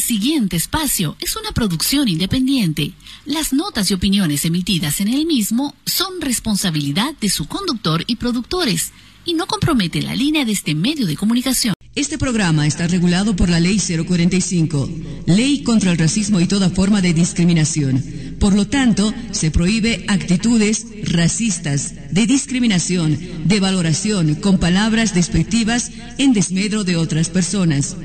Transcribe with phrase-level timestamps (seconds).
[0.00, 2.94] El siguiente espacio es una producción independiente.
[3.26, 8.92] Las notas y opiniones emitidas en el mismo son responsabilidad de su conductor y productores
[9.26, 11.74] y no compromete la línea de este medio de comunicación.
[11.94, 14.88] Este programa está regulado por la Ley 045,
[15.26, 18.02] Ley contra el Racismo y toda forma de discriminación.
[18.38, 26.32] Por lo tanto, se prohíbe actitudes racistas, de discriminación, de valoración con palabras despectivas en
[26.32, 27.96] desmedro de otras personas,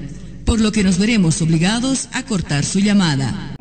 [0.46, 3.55] por lo que nos veremos obligados a cortar su llamada.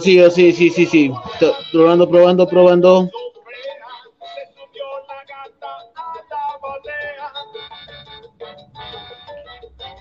[0.00, 1.12] Sí, sí, sí, sí, sí.
[1.72, 3.10] Probando, probando, probando.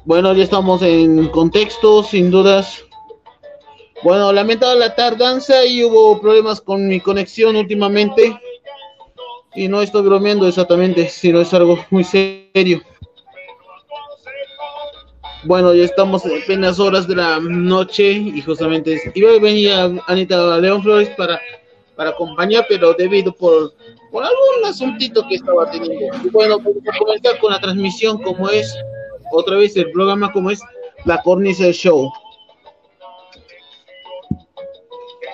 [0.06, 2.84] Bueno, ya estamos en contexto, sin dudas.
[4.02, 8.40] Bueno, lamentado la tardanza y hubo problemas con mi conexión últimamente.
[9.54, 12.82] Y no estoy bromeando exactamente, sino es algo muy serio.
[15.44, 19.90] Bueno, ya estamos en apenas horas de la noche y justamente iba a venir a
[20.08, 21.40] Anita León Flores para,
[21.96, 23.74] para acompañar, pero debido por,
[24.12, 26.18] por algún asuntito que estaba teniendo.
[26.26, 28.76] Y bueno, vamos a comenzar con la transmisión como es,
[29.32, 30.60] otra vez el programa como es
[31.06, 32.12] La Cornisa del Show.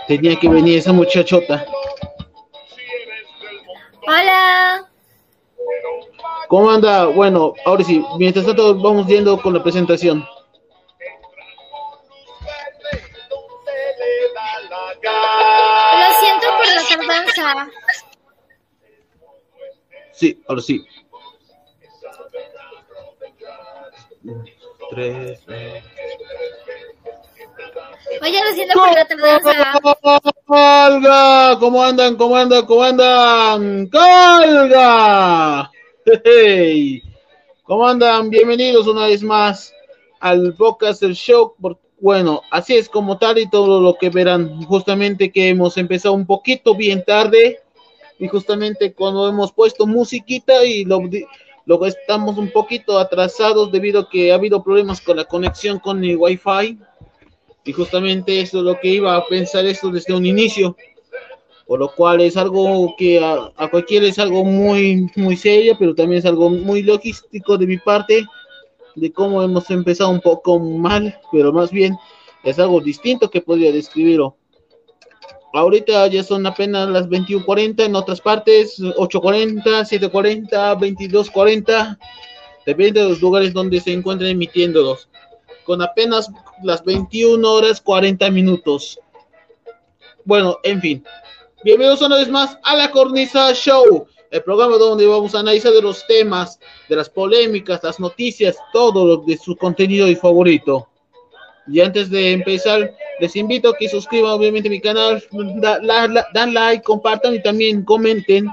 [0.08, 1.66] Tenía que venir esa muchachota.
[4.08, 4.85] Hola.
[6.56, 7.08] ¿Cómo anda?
[7.08, 10.26] Bueno, ahora sí, mientras tanto vamos yendo con la presentación.
[16.00, 17.68] Lo siento por la tardanza.
[20.14, 20.88] Sí, ahora sí.
[24.92, 25.84] Tres, eh.
[28.22, 29.74] Oye, lo siento por la tardanza.
[30.46, 31.60] ¡Colga!
[31.60, 32.16] ¿Cómo andan?
[32.16, 32.66] ¿Cómo andan?
[32.66, 33.90] ¿Cómo andan?
[33.90, 35.70] ¡Colga!
[36.06, 37.02] Hey.
[37.64, 38.30] ¿Cómo andan?
[38.30, 39.74] Bienvenidos una vez más
[40.20, 41.56] al podcast del show.
[42.00, 44.62] Bueno, así es como tal y todo lo que verán.
[44.66, 47.58] Justamente que hemos empezado un poquito bien tarde
[48.20, 54.32] y justamente cuando hemos puesto musiquita y lo estamos un poquito atrasados debido a que
[54.32, 56.78] ha habido problemas con la conexión con el wifi
[57.64, 60.78] y justamente eso es lo que iba a pensar esto desde un inicio
[61.68, 65.96] por lo cual es algo que a, a cualquiera es algo muy muy serio pero
[65.96, 68.26] también es algo muy logístico de mi parte
[68.96, 71.98] de cómo hemos empezado un poco mal pero más bien
[72.44, 74.38] es algo distinto que podría describirlo
[75.54, 81.98] ahorita ya son apenas las 21:40 en otras partes 8:40 7:40 22:40
[82.66, 85.10] depende de los lugares donde se encuentren emitiéndolos
[85.66, 86.32] con apenas
[86.64, 89.00] las 21 horas 40 minutos.
[90.24, 91.04] Bueno, en fin.
[91.66, 95.82] Bienvenidos una vez más a la Cornisa Show, el programa donde vamos a analizar de
[95.82, 100.88] los temas, de las polémicas, las noticias, todo lo de su contenido y favorito.
[101.68, 105.24] Y antes de empezar, les invito a que suscriban obviamente mi canal,
[105.56, 105.80] da-
[106.36, 108.48] dan like, compartan y también comenten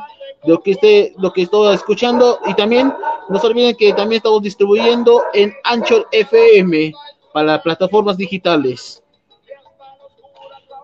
[0.47, 2.95] lo que esté, lo que estoy escuchando y también
[3.29, 6.95] no se olviden que también estamos distribuyendo en Anchor FM
[7.35, 9.03] para plataformas digitales.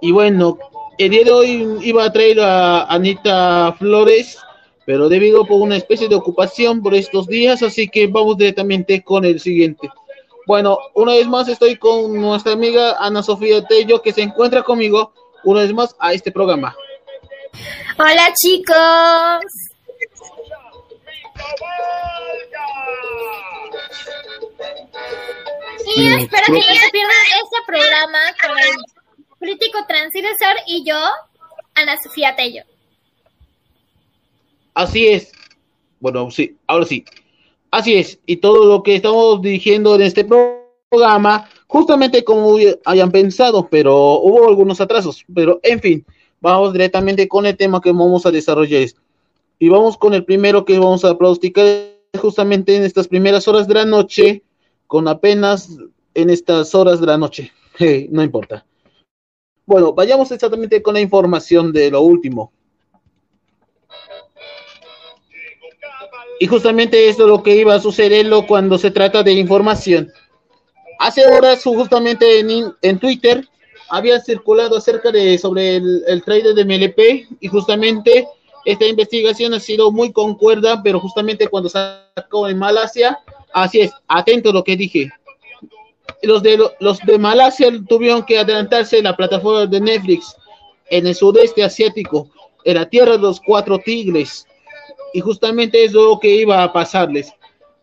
[0.01, 0.59] Y bueno,
[0.99, 4.39] el día de hoy iba a traer a Anita Flores,
[4.85, 9.25] pero debido por una especie de ocupación por estos días, así que vamos directamente con
[9.25, 9.89] el siguiente.
[10.47, 15.13] Bueno, una vez más estoy con nuestra amiga Ana Sofía Tello que se encuentra conmigo
[15.45, 16.75] una vez más a este programa.
[17.99, 19.45] Hola chicos.
[25.97, 28.98] Y espero que no se pierdan este programa con el
[29.39, 30.99] crítico transgresor y yo,
[31.75, 32.63] Ana Sofía Tello.
[34.75, 35.33] Así es.
[36.01, 37.05] Bueno, sí, ahora sí.
[37.71, 38.19] Así es.
[38.27, 44.49] Y todo lo que estamos dirigiendo en este programa, justamente como hayan pensado, pero hubo
[44.49, 45.25] algunos atrasos.
[45.35, 46.07] Pero en fin,
[46.41, 48.89] vamos directamente con el tema que vamos a desarrollar.
[49.59, 51.67] Y vamos con el primero que vamos a pronosticar
[52.19, 54.43] justamente en estas primeras horas de la noche,
[54.87, 55.77] con apenas
[56.15, 57.53] en estas horas de la noche.
[58.11, 58.65] no importa.
[59.69, 62.51] Bueno, vayamos exactamente con la información de lo último.
[66.41, 70.11] Y justamente esto es lo que iba a sucederlo cuando se trata de información.
[70.99, 72.41] Hace horas, justamente
[72.81, 73.47] en, Twitter,
[73.91, 78.27] había circulado acerca de sobre el, el trailer de MLP y justamente
[78.65, 83.19] esta investigación ha sido muy concuerda, pero justamente cuando sacó en Malasia,
[83.53, 85.11] así es, atento a lo que dije.
[86.23, 90.37] Los de, los de Malasia tuvieron que adelantarse la plataforma de Netflix
[90.91, 92.29] en el sudeste asiático,
[92.65, 94.47] en la tierra de los cuatro tigres
[95.13, 97.33] y justamente es lo que iba a pasarles.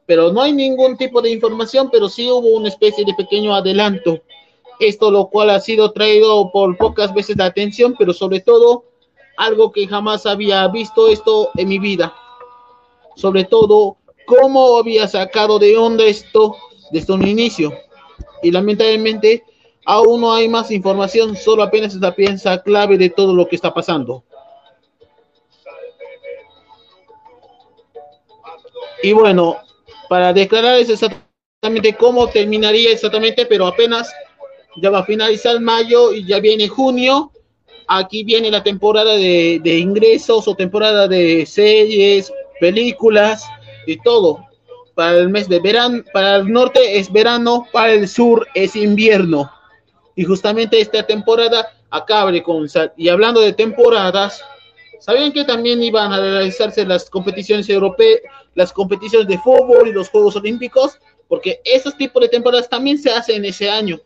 [0.05, 4.19] Pero no hay ningún tipo de información, pero sí hubo una especie de pequeño adelanto.
[4.79, 8.85] Esto lo cual ha sido traído por pocas veces la atención, pero sobre todo
[9.37, 12.13] algo que jamás había visto esto en mi vida.
[13.15, 16.55] Sobre todo, cómo había sacado de onda esto
[16.91, 17.73] desde un inicio.
[18.45, 19.43] Y lamentablemente
[19.85, 23.55] aún no hay más información, solo apenas es la pieza clave de todo lo que
[23.55, 24.23] está pasando.
[29.01, 29.57] Y bueno,
[30.07, 34.13] para declarar exactamente cómo terminaría exactamente, pero apenas
[34.79, 37.31] ya va a finalizar mayo y ya viene junio.
[37.87, 43.43] Aquí viene la temporada de ingresos o temporada de series, películas
[43.87, 44.44] y todo.
[44.95, 49.51] Para el mes de verano, para el norte es verano, para el sur es invierno.
[50.15, 52.67] Y justamente esta temporada acabe con...
[52.95, 54.41] Y hablando de temporadas,
[54.99, 58.21] ¿sabían que también iban a realizarse las competiciones europeas,
[58.53, 60.97] las competiciones de fútbol y los Juegos Olímpicos?
[61.27, 63.99] Porque esos tipos de temporadas también se hacen en ese año.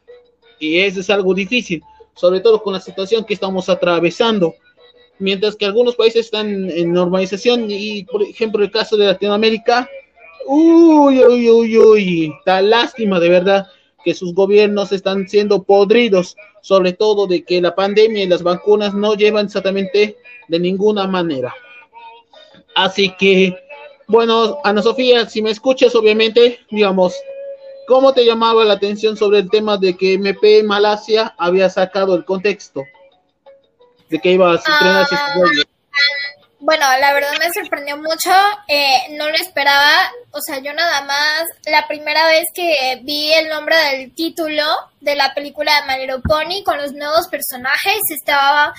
[0.59, 1.83] Y eso es algo difícil,
[2.15, 4.56] sobre todo con la situación que estamos atravesando.
[5.19, 9.88] Mientras que algunos países están en normalización y, por ejemplo, el caso de Latinoamérica,
[10.45, 13.68] uy, uy, uy, uy, está lástima de verdad
[14.03, 18.94] que sus gobiernos están siendo podridos, sobre todo de que la pandemia y las vacunas
[18.94, 21.53] no llevan exactamente de ninguna manera.
[22.75, 23.53] Así que,
[24.07, 27.13] bueno, Ana Sofía, si me escuchas, obviamente, digamos,
[27.88, 32.24] ¿cómo te llamaba la atención sobre el tema de que MP Malasia había sacado el
[32.24, 32.83] contexto?
[34.09, 35.79] De que iba a estrenarse Ah?
[36.61, 38.31] Bueno, la verdad me sorprendió mucho,
[38.67, 43.47] eh, no lo esperaba, o sea, yo nada más, la primera vez que vi el
[43.47, 44.65] nombre del título
[45.00, 48.73] de la película de Manero Pony con los nuevos personajes, estaba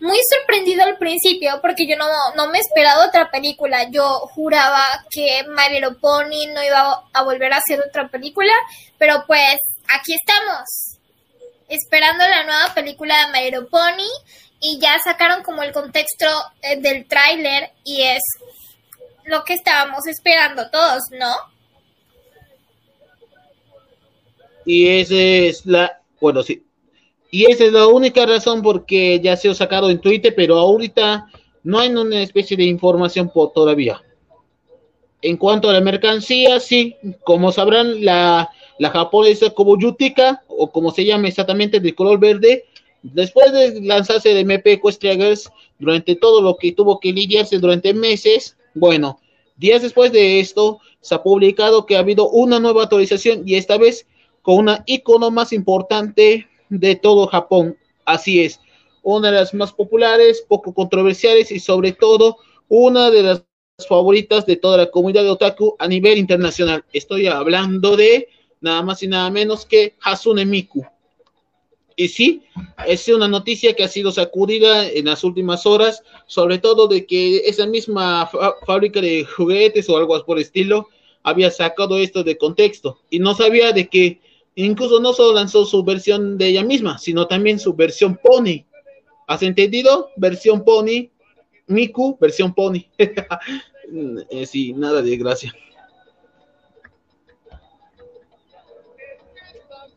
[0.00, 2.06] muy sorprendido al principio porque yo no,
[2.36, 7.58] no me esperaba otra película, yo juraba que Little Pony no iba a volver a
[7.58, 8.54] hacer otra película,
[8.96, 9.56] pero pues
[9.94, 10.98] aquí estamos,
[11.68, 14.08] esperando la nueva película de Little Pony
[14.60, 16.26] y ya sacaron como el contexto
[16.62, 18.22] eh, del tráiler y es
[19.24, 21.34] lo que estábamos esperando todos, ¿no?
[24.64, 26.64] Y esa es la, bueno, sí.
[27.30, 31.26] Y esa es la única razón porque ya se ha sacado en Twitter, pero ahorita
[31.64, 34.00] no hay una especie de información por todavía.
[35.22, 38.48] En cuanto a la mercancía, sí, como sabrán, la,
[38.78, 42.64] la japonesa como Yutika, o como se llama exactamente, de color verde,
[43.12, 47.92] después de lanzarse de MP Equestria Girls, durante todo lo que tuvo que lidiarse durante
[47.92, 49.20] meses, bueno,
[49.56, 53.78] días después de esto, se ha publicado que ha habido una nueva actualización y esta
[53.78, 54.06] vez
[54.42, 57.76] con una icono más importante de todo Japón.
[58.04, 58.60] Así es,
[59.02, 63.44] una de las más populares, poco controversiales y sobre todo una de las
[63.88, 66.84] favoritas de toda la comunidad de otaku a nivel internacional.
[66.92, 68.28] Estoy hablando de
[68.60, 70.84] nada más y nada menos que Hasune Miku.
[71.98, 72.42] Y sí,
[72.86, 77.38] es una noticia que ha sido sacudida en las últimas horas, sobre todo de que
[77.38, 78.30] esa misma
[78.66, 80.88] fábrica de juguetes o algo por estilo
[81.22, 84.20] había sacado esto de contexto y no sabía de que
[84.54, 88.66] incluso no solo lanzó su versión de ella misma, sino también su versión Pony.
[89.26, 90.10] ¿Has entendido?
[90.16, 91.08] Versión Pony,
[91.66, 92.84] Miku, versión Pony.
[94.30, 95.54] eh, sí, nada de gracia.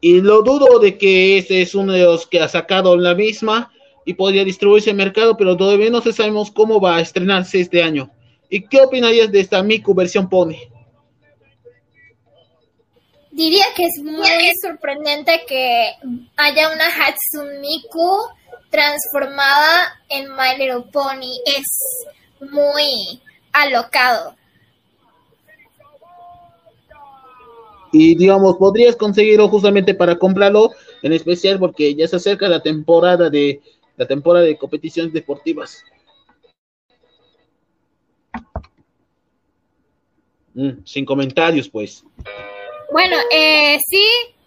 [0.02, 3.72] Y lo dudo de que ese es uno de los que ha sacado la misma
[4.06, 8.10] y podría distribuirse en mercado, pero todavía no sabemos cómo va a estrenarse este año.
[8.50, 10.56] ¿Y qué opinarías de esta Miku versión Pony?
[13.32, 14.28] Diría que es muy
[14.62, 15.92] sorprendente que
[16.36, 18.18] haya una Hatsune Miku
[18.70, 21.38] transformada en My Little Pony.
[21.46, 24.36] Es muy alocado.
[27.92, 33.30] Y digamos, podrías conseguirlo justamente para comprarlo, en especial porque ya se acerca la temporada
[33.30, 33.62] de
[33.98, 35.84] la temporada de competiciones deportivas.
[40.54, 42.04] Mm, sin comentarios, pues.
[42.92, 44.06] Bueno, eh, sí,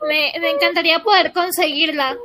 [0.09, 2.17] me, me encantaría poder conseguirla.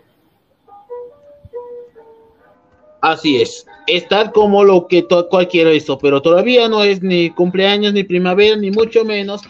[3.01, 8.03] Así es, estar como lo que cualquiera hizo, pero todavía no es ni cumpleaños, ni
[8.03, 9.41] primavera, ni mucho menos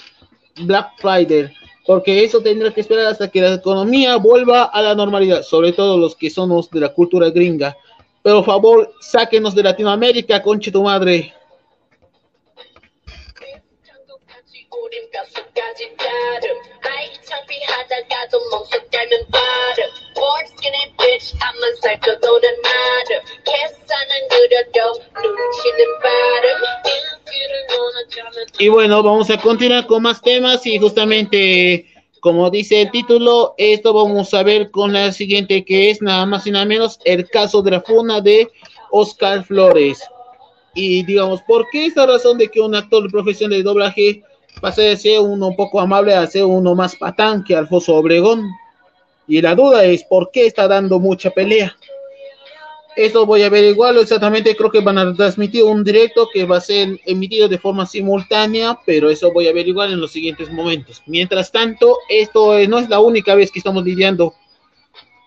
[0.59, 1.53] Black Friday,
[1.85, 5.97] porque eso tendrá que esperar hasta que la economía vuelva a la normalidad, sobre todo
[5.97, 7.77] los que somos de la cultura gringa.
[8.23, 11.33] Pero por favor, sáquenos de Latinoamérica, conche tu madre.
[28.59, 31.85] Y bueno, vamos a continuar con más temas y justamente,
[32.19, 36.47] como dice el título, esto vamos a ver con la siguiente que es nada más
[36.47, 38.49] y nada menos el caso de la funa de
[38.91, 40.03] Oscar Flores.
[40.73, 44.23] Y digamos, ¿por qué esta razón de que un actor de profesión de doblaje
[44.61, 48.43] pase de ser uno un poco amable a ser uno más patán que Alfonso Obregón?
[49.27, 51.75] Y la duda es, ¿por qué está dando mucha pelea?
[52.97, 54.55] Eso voy a averiguarlo exactamente.
[54.55, 58.79] Creo que van a transmitir un directo que va a ser emitido de forma simultánea,
[58.87, 61.03] pero eso voy a averiguar en los siguientes momentos.
[61.05, 64.33] Mientras tanto, esto no es la única vez que estamos lidiando,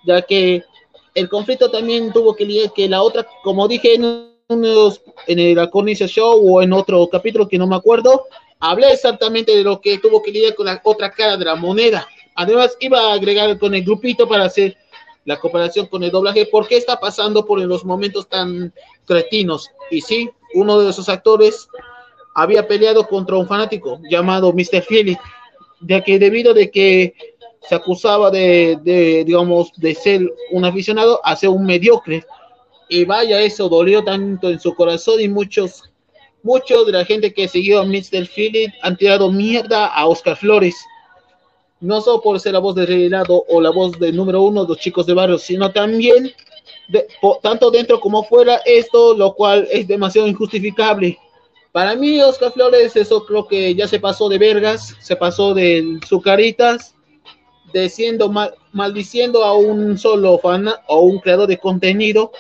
[0.04, 0.64] ya que
[1.14, 5.70] el conflicto también tuvo que lidiar que la otra, como dije en, unos, en el
[5.70, 8.24] Cornice Show o en otro capítulo que no me acuerdo,
[8.58, 12.04] hablé exactamente de lo que tuvo que lidiar con la otra cara de la moneda.
[12.34, 14.76] Además, iba a agregar con el grupito para hacer
[15.30, 19.70] la comparación con el doblaje, ¿por qué está pasando por los momentos tan cretinos?
[19.88, 21.68] Y sí, uno de esos actores
[22.34, 24.82] había peleado contra un fanático llamado Mr.
[24.88, 25.20] Philip,
[25.82, 27.14] ya que debido de que
[27.62, 30.20] se acusaba de, de, digamos, de ser
[30.50, 32.24] un aficionado a ser un mediocre.
[32.88, 35.84] Y vaya, eso dolió tanto en su corazón y muchos,
[36.42, 38.26] muchos de la gente que siguió a Mr.
[38.26, 40.74] Philip han tirado mierda a Oscar Flores
[41.80, 44.68] no solo por ser la voz de Reynaldo o la voz del número uno de
[44.68, 46.32] los chicos de barrio, sino también
[46.88, 47.06] de,
[47.42, 51.18] tanto dentro como fuera esto, lo cual es demasiado injustificable.
[51.72, 56.00] Para mí, Oscar Flores, eso creo que ya se pasó de vergas, se pasó de
[56.06, 56.94] sucaritas,
[57.72, 58.32] de siendo
[58.72, 62.32] maldiciendo a un solo fan o un creador de contenido,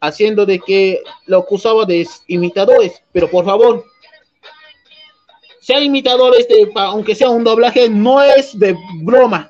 [0.00, 3.02] haciendo de que lo acusaba de imitadores.
[3.12, 3.84] Pero por favor,
[5.62, 9.48] sea imitador, este, aunque sea un doblaje, no es de broma.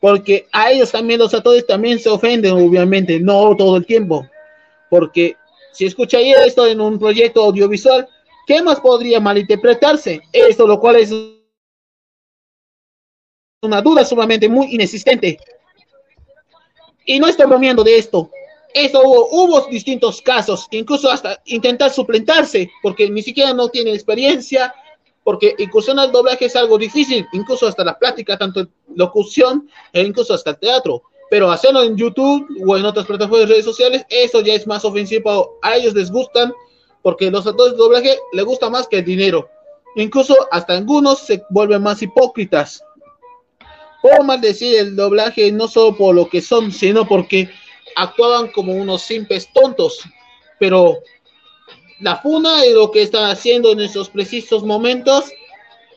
[0.00, 4.26] Porque a ellos también, los actores también se ofenden, obviamente, no todo el tiempo.
[4.88, 5.36] Porque
[5.72, 8.08] si escucharía esto en un proyecto audiovisual,
[8.46, 10.22] ¿qué más podría malinterpretarse?
[10.32, 11.12] Esto, lo cual es
[13.60, 15.38] una duda sumamente muy inexistente.
[17.04, 18.30] Y no estoy bromeando de esto.
[18.72, 24.74] Eso hubo, hubo, distintos casos, incluso hasta intentar suplentarse, porque ni siquiera no tiene experiencia,
[25.24, 30.34] porque incursionar al doblaje es algo difícil, incluso hasta la plática, tanto locución e incluso
[30.34, 31.02] hasta el teatro.
[31.30, 34.84] Pero hacerlo en YouTube o en otras plataformas de redes sociales, eso ya es más
[34.84, 35.58] ofensivo.
[35.62, 36.52] A ellos les gustan,
[37.02, 39.48] porque los actores de doblaje les gusta más que el dinero.
[39.96, 42.82] Incluso hasta algunos se vuelven más hipócritas.
[44.00, 47.50] Por maldecir el doblaje no solo por lo que son, sino porque
[47.96, 50.00] actuaban como unos simples tontos.
[50.58, 50.98] Pero
[52.00, 55.24] la funa y lo que está haciendo en esos precisos momentos,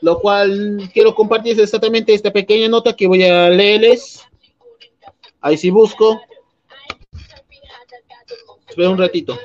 [0.02, 4.22] lo cual quiero compartir exactamente esta pequeña nota que voy a leerles.
[5.42, 6.22] Ahí sí busco.
[8.68, 9.38] Espera un ratito.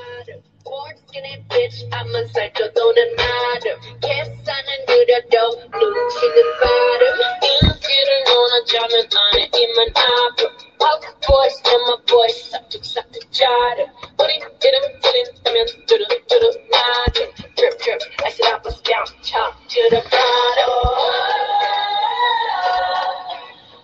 [1.17, 1.83] skinny bitch.
[1.93, 3.77] I'm a psycho, don't it matter.
[4.03, 7.17] Can't stand and do the dope, blue chicken bottom.
[7.43, 10.51] You didn't wanna jump in on it, in my opera.
[10.79, 13.87] Pop boys and my boys, suck to suck to jada.
[14.19, 16.39] Put it, did it, did it, I mean, do do do do,
[16.71, 17.27] matter.
[17.57, 20.73] Drip, drip, I said I was down, chop to the bottom.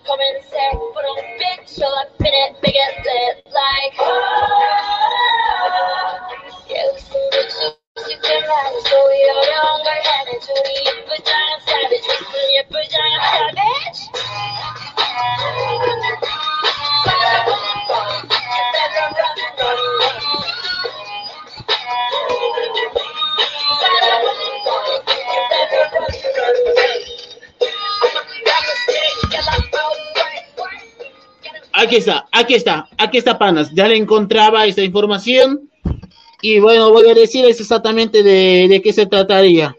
[0.05, 3.93] Come and say, put on a bitch, you'll have been it, big it, lit like.
[3.99, 6.12] Oh.
[31.75, 33.71] Aquí está, aquí está, aquí está Panas.
[33.73, 35.69] Ya le encontraba esta información.
[36.43, 39.73] Y bueno, voy a decirles exactamente de, qué se trataría.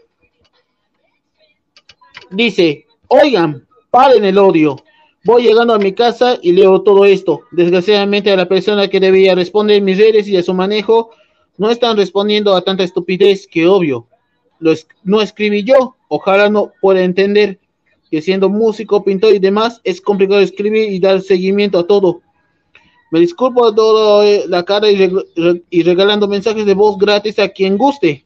[2.31, 4.75] Dice, oigan, paren el odio.
[5.23, 7.41] Voy llegando a mi casa y leo todo esto.
[7.51, 11.11] Desgraciadamente a la persona que debía responder mis redes y a su manejo
[11.59, 14.07] no están respondiendo a tanta estupidez que obvio.
[14.57, 15.95] Lo es- no escribí yo.
[16.07, 17.59] Ojalá no pueda entender
[18.09, 22.23] que siendo músico, pintor y demás es complicado escribir y dar seguimiento a todo.
[23.15, 26.97] Me disculpo a todo eh, la cara y, reg- re- y regalando mensajes de voz
[26.97, 28.25] gratis a quien guste.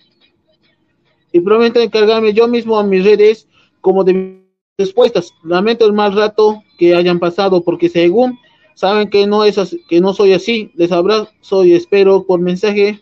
[1.31, 3.47] Y prometo encargarme yo mismo a mis redes
[3.81, 4.39] como de mis
[4.79, 5.31] respuestas.
[5.43, 8.39] Lamento el mal rato que hayan pasado porque según
[8.73, 10.71] saben que no es así- que no soy así.
[10.73, 12.99] Les abrazo y espero por mensaje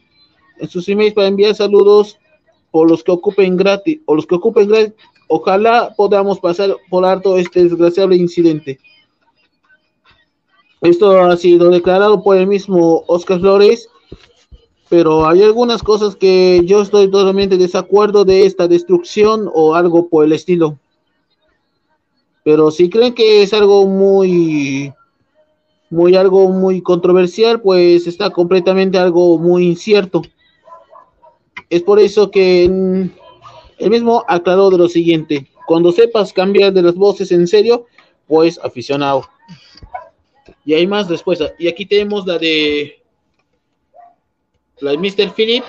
[0.60, 2.18] en sus emails para enviar saludos
[2.72, 4.94] o los que ocupen gratis o los que ocupen gratis.
[5.30, 8.78] Ojalá podamos pasar por alto este desgraciable incidente.
[10.82, 13.90] Esto ha sido declarado por el mismo Oscar Flores,
[14.90, 20.24] pero hay algunas cosas que yo estoy totalmente desacuerdo de esta destrucción o algo por
[20.24, 20.78] el estilo.
[22.44, 24.94] Pero si creen que es algo muy,
[25.90, 30.22] muy algo muy controversial, pues está completamente algo muy incierto.
[31.70, 36.96] Es por eso que él mismo aclaró de lo siguiente: cuando sepas cambiar de las
[36.96, 37.88] voces en serio,
[38.28, 39.26] pues aficionado.
[40.68, 41.54] Y hay más respuestas.
[41.58, 43.02] Y aquí tenemos la de
[44.82, 45.34] la de Mr.
[45.34, 45.64] Philip.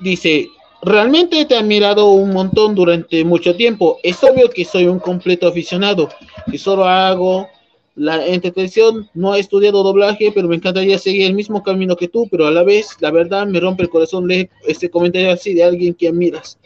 [0.00, 0.48] Dice,
[0.82, 3.98] realmente te he admirado un montón durante mucho tiempo.
[4.02, 6.10] Es obvio que soy un completo aficionado
[6.52, 7.48] y solo hago
[7.94, 9.08] la entretención.
[9.14, 12.50] No he estudiado doblaje, pero me encantaría seguir el mismo camino que tú, pero a
[12.50, 16.08] la vez, la verdad, me rompe el corazón leer este comentario así de alguien que
[16.08, 16.57] admiras.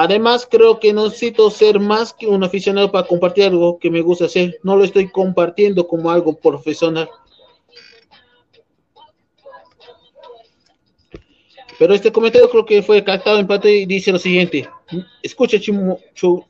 [0.00, 4.00] Además, creo que no necesito ser más que un aficionado para compartir algo que me
[4.00, 4.56] gusta hacer.
[4.62, 7.08] No lo estoy compartiendo como algo profesional.
[11.80, 14.68] Pero este comentario creo que fue captado en parte y dice lo siguiente.
[15.20, 16.44] Escucha, chu-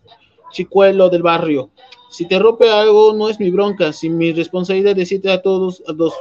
[0.53, 1.71] chicuelo del barrio.
[2.11, 3.95] Si te rompe algo, no es mi bronca.
[3.95, 6.13] Si mi responsabilidad es decirte a todos los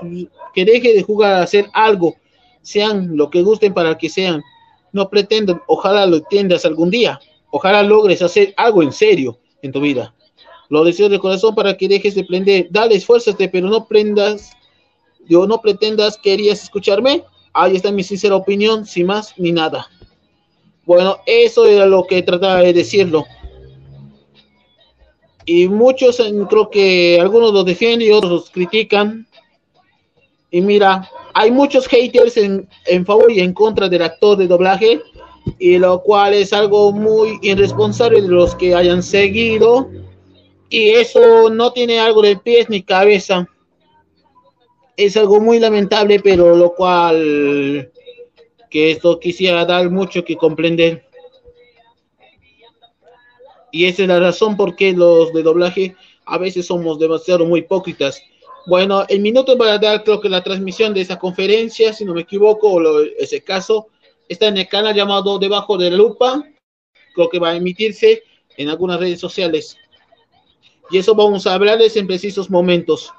[0.53, 2.15] que deje de jugar a hacer algo,
[2.61, 4.41] sean lo que gusten para que sean.
[4.97, 7.19] No pretendo, ojalá lo entiendas algún día.
[7.51, 10.15] Ojalá logres hacer algo en serio en tu vida.
[10.69, 12.65] Lo deseo de corazón para que dejes de prender.
[12.71, 14.53] Dale, esfuérzate, pero no prendas.
[15.29, 17.23] Yo no pretendas querías escucharme.
[17.53, 19.87] Ahí está mi sincera opinión, sin más ni nada.
[20.83, 23.23] Bueno, eso era lo que trataba de decirlo.
[25.45, 29.27] Y muchos, creo que algunos lo defienden y otros los critican.
[30.49, 31.07] Y mira,
[31.39, 34.99] hay muchos haters en, en favor y en contra del actor de doblaje,
[35.59, 39.87] y lo cual es algo muy irresponsable de los que hayan seguido.
[40.67, 43.47] Y eso no tiene algo de pies ni cabeza.
[44.95, 47.91] Es algo muy lamentable, pero lo cual
[48.71, 51.05] que esto quisiera dar mucho que comprender.
[53.71, 55.95] Y esa es la razón por qué los de doblaje
[56.25, 58.23] a veces somos demasiado muy hipócritas.
[58.67, 62.23] Bueno, el minuto para dar, creo que la transmisión de esa conferencia, si no me
[62.23, 63.87] equivoco, o ese caso,
[64.27, 66.43] está en el canal llamado Debajo de la Lupa.
[67.15, 68.23] Creo que va a emitirse
[68.57, 69.77] en algunas redes sociales.
[70.91, 73.13] Y eso vamos a hablarles en precisos momentos.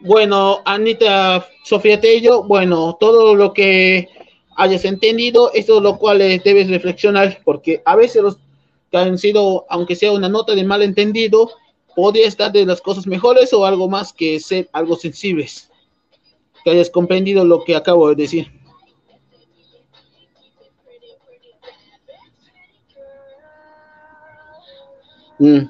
[0.00, 4.08] Bueno, Anita Sofía Tello, bueno, todo lo que
[4.56, 8.38] hayas entendido, esto es lo cual eh, debes reflexionar, porque a veces los
[8.90, 11.52] que han sido, aunque sea una nota de malentendido,
[11.94, 15.70] podría estar de las cosas mejores o algo más que ser algo sensibles.
[16.64, 18.62] Que hayas comprendido lo que acabo de decir.
[25.38, 25.68] Mm,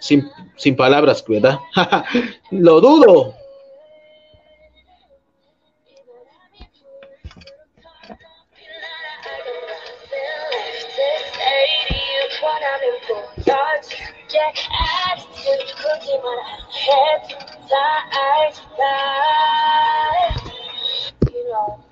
[0.00, 1.58] sin, sin palabras, ¿verdad?
[2.50, 3.34] lo dudo.
[16.08, 16.36] see my
[16.72, 20.38] head lies.
[21.34, 21.84] You know.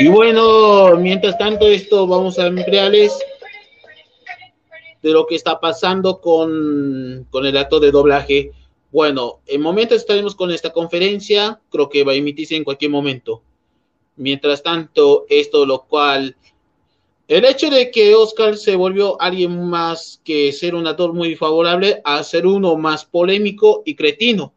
[0.00, 3.18] Y bueno, mientras tanto, esto vamos a ampliarles
[5.02, 8.52] de lo que está pasando con, con el acto de doblaje.
[8.92, 13.42] Bueno, en momentos estaremos con esta conferencia, creo que va a emitirse en cualquier momento.
[14.16, 16.36] Mientras tanto, esto lo cual,
[17.26, 22.00] el hecho de que Oscar se volvió alguien más que ser un actor muy favorable
[22.04, 24.54] a ser uno más polémico y cretino,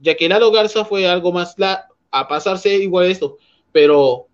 [0.00, 3.38] ya que Lalo Garza fue algo más la, a pasarse igual esto,
[3.72, 4.26] pero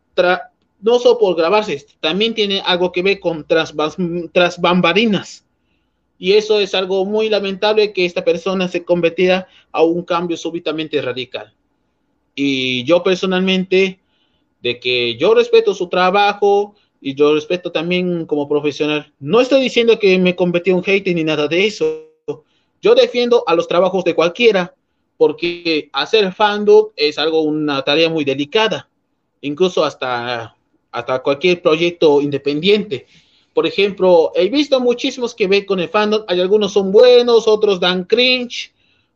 [0.80, 3.74] no solo por grabarse, también tiene algo que ver con tras,
[4.32, 5.44] tras bambalinas.
[6.18, 11.00] Y eso es algo muy lamentable que esta persona se convirtiera a un cambio súbitamente
[11.02, 11.52] radical.
[12.34, 13.98] Y yo personalmente
[14.62, 19.12] de que yo respeto su trabajo y yo respeto también como profesional.
[19.18, 22.06] No estoy diciendo que me convertí en un hater ni nada de eso.
[22.80, 24.74] Yo defiendo a los trabajos de cualquiera,
[25.16, 28.88] porque hacer fandom es algo, una tarea muy delicada,
[29.42, 30.56] incluso hasta,
[30.90, 33.06] hasta cualquier proyecto independiente.
[33.52, 37.78] Por ejemplo, he visto muchísimos que ven con el fandom, hay algunos son buenos, otros
[37.78, 38.72] dan cringe,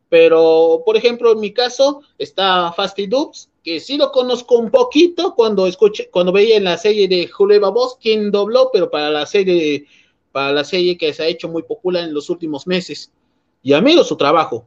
[0.09, 5.33] pero por ejemplo, en mi caso está Fasty Dubs, que sí lo conozco un poquito
[5.35, 9.25] cuando escuché, cuando veía en la serie de Juleva Boss, quien dobló, pero para la
[9.25, 9.85] serie,
[10.31, 13.11] para la serie que se ha hecho muy popular en los últimos meses.
[13.63, 14.65] Y admiro su trabajo,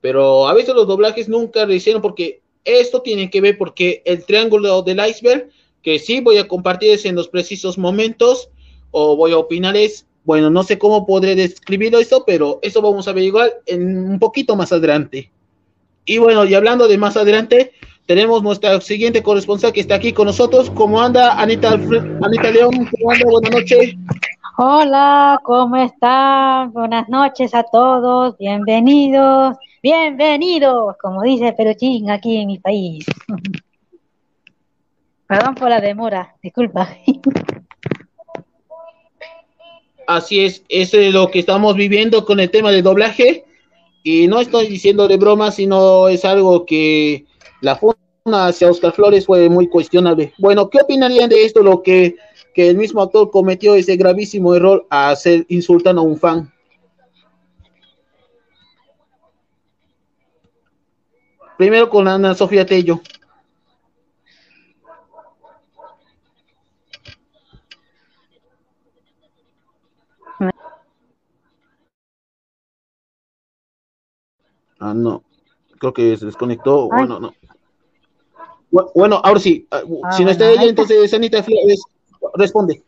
[0.00, 4.24] pero a veces los doblajes nunca lo hicieron porque esto tiene que ver porque el
[4.24, 5.48] triángulo del iceberg,
[5.82, 8.50] que sí voy a compartir en los precisos momentos,
[8.90, 13.08] o voy a opinar es, bueno, no sé cómo podré describirlo esto, pero eso vamos
[13.08, 15.30] a ver igual en un poquito más adelante.
[16.04, 17.72] Y bueno, y hablando de más adelante,
[18.06, 20.70] tenemos nuestra siguiente corresponsal que está aquí con nosotros.
[20.70, 22.88] ¿Cómo anda Anita, Anita León?
[22.90, 23.24] ¿Cómo anda?
[23.30, 23.94] Buenas noches.
[24.56, 26.72] Hola, ¿cómo están?
[26.72, 28.36] Buenas noches a todos.
[28.38, 29.56] Bienvenidos.
[29.80, 33.06] Bienvenidos, como dice Peruchín aquí en mi país.
[35.28, 36.96] Perdón por la demora, disculpa.
[40.08, 43.44] Así es, es lo que estamos viviendo con el tema del doblaje.
[44.02, 47.26] Y no estoy diciendo de broma, sino es algo que
[47.60, 50.32] la funa hacia Oscar Flores fue muy cuestionable.
[50.38, 51.62] Bueno, ¿qué opinarían de esto?
[51.62, 52.16] Lo que,
[52.52, 56.52] que el mismo actor cometió ese gravísimo error a hacer insultando a un fan.
[61.58, 63.00] Primero con Ana Sofía Tello.
[74.78, 75.24] Ah, no.
[75.80, 76.88] Creo que se desconectó.
[76.88, 77.34] Bueno, no.
[78.94, 81.44] Bueno, ahora sí, ah, ah, si no está ella, entonces Anita
[82.34, 82.84] responde.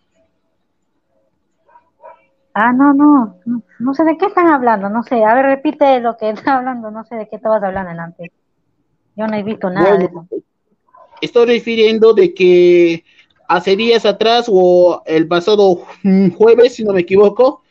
[2.54, 3.36] Ah, no, no,
[3.78, 6.90] no, sé de qué están hablando, no sé, a ver, repite lo que está hablando,
[6.90, 8.30] no sé de qué estabas hablando antes.
[9.16, 10.26] Yo no he visto nada de eso.
[11.20, 13.04] Estoy refiriendo de que
[13.46, 15.82] hace días atrás o el pasado
[16.36, 17.62] jueves, si no me equivoco,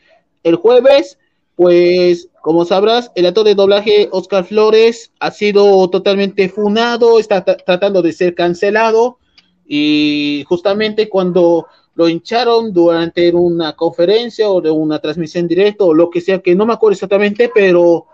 [0.42, 1.18] el jueves,
[1.56, 8.02] pues como sabrás, el actor de doblaje Oscar Flores ha sido totalmente funado, está tratando
[8.02, 9.18] de ser cancelado
[9.66, 16.08] y justamente cuando lo hincharon durante una conferencia o de una transmisión directa o lo
[16.08, 18.06] que sea, que no me acuerdo exactamente, pero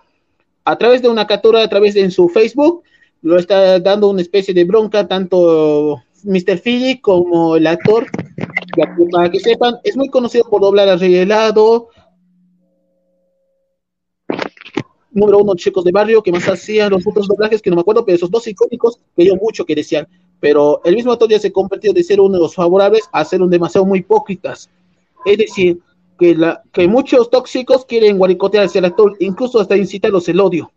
[0.65, 2.83] a través de una captura, a través de en su Facebook,
[3.27, 6.61] lo está dando una especie de bronca tanto Mr.
[6.63, 8.07] Philly como el actor.
[9.11, 11.89] Para que sepan, es muy conocido por doblar a Rey Helado,
[15.11, 18.05] número uno chicos de barrio que más hacían los otros doblajes que no me acuerdo,
[18.05, 20.07] pero esos dos icónicos que yo mucho que decían.
[20.39, 23.43] Pero el mismo actor ya se convirtió de ser uno de los favorables a ser
[23.43, 24.71] un demasiado muy hipócritas.
[25.25, 25.81] Es decir,
[26.17, 30.71] que, la, que muchos tóxicos quieren guaricotear hacia el actor, incluso hasta incitarlos el odio.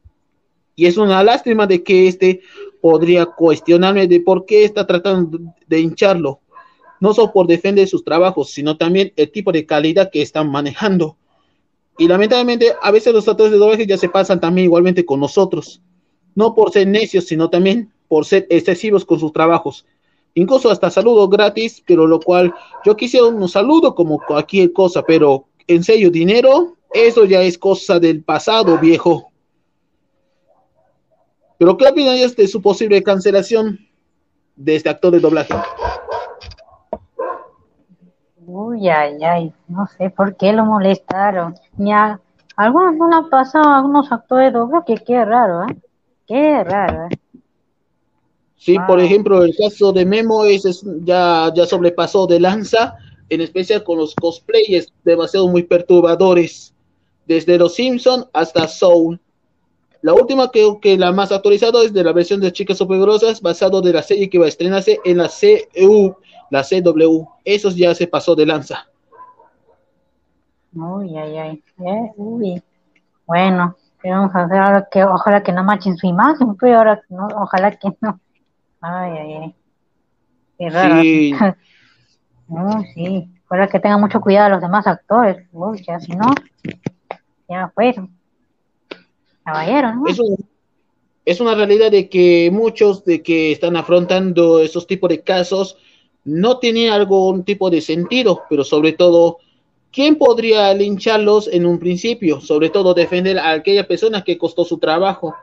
[0.79, 2.41] Y es una lástima de que este
[2.81, 6.39] podría cuestionarme de por qué está tratando de hincharlo.
[6.99, 11.17] No solo por defender sus trabajos, sino también el tipo de calidad que están manejando
[11.99, 15.81] y lamentablemente, a veces los actores de doblaje ya se pasan también igualmente con nosotros.
[16.33, 19.85] No por ser necios, sino también por ser excesivos con sus trabajos.
[20.33, 22.53] Incluso hasta saludo gratis, pero lo cual
[22.85, 27.99] yo quisiera un saludo como cualquier cosa, pero en serio, dinero, eso ya es cosa
[27.99, 29.28] del pasado, viejo.
[31.59, 33.77] Pero ¿qué opinas de su posible cancelación
[34.55, 35.53] de este actor de doblaje?
[38.47, 41.53] Uy, ay, ay, no sé por qué lo molestaron.
[41.75, 42.19] Ni a
[42.55, 45.77] algunos no le han pasado a algunos actores de que qué raro, ¿eh?
[46.25, 47.19] Qué raro, ¿eh?
[48.55, 52.95] Sí, por ejemplo, el caso de Memo es, ya, ya sobrepasó de lanza,
[53.27, 56.73] en especial con los cosplayers demasiado muy perturbadores,
[57.25, 59.19] desde los Simpson hasta Soul.
[60.01, 63.81] La última que, que la más actualizada es de la versión de Chicas Supergrosas, basado
[63.81, 66.15] de la serie que va a estrenarse en la CU
[66.49, 68.87] la CW, eso ya se pasó de lanza.
[70.73, 72.63] Uy, ay, ay, eh, uy.
[73.25, 77.27] Bueno, vamos a hacer ahora que ojalá que no machen su imagen, pero ahora no,
[77.35, 78.19] ojalá que no.
[78.81, 79.55] Ay, ay, ay.
[80.57, 81.01] Qué raro.
[81.01, 81.33] Sí,
[82.47, 83.29] No, sí.
[83.47, 85.47] Ahora que tengan mucho cuidado a los demás actores.
[85.51, 86.33] Uy, ya si no,
[87.47, 88.18] ya fueron.
[90.07, 90.37] Es, un-
[91.25, 95.77] es una realidad de que muchos de que están afrontando esos tipos de casos
[96.25, 99.37] no tienen algún tipo de sentido, pero sobre todo,
[99.91, 102.41] ¿quién podría lincharlos en un principio?
[102.41, 105.33] Sobre todo defender a aquella persona que costó su trabajo,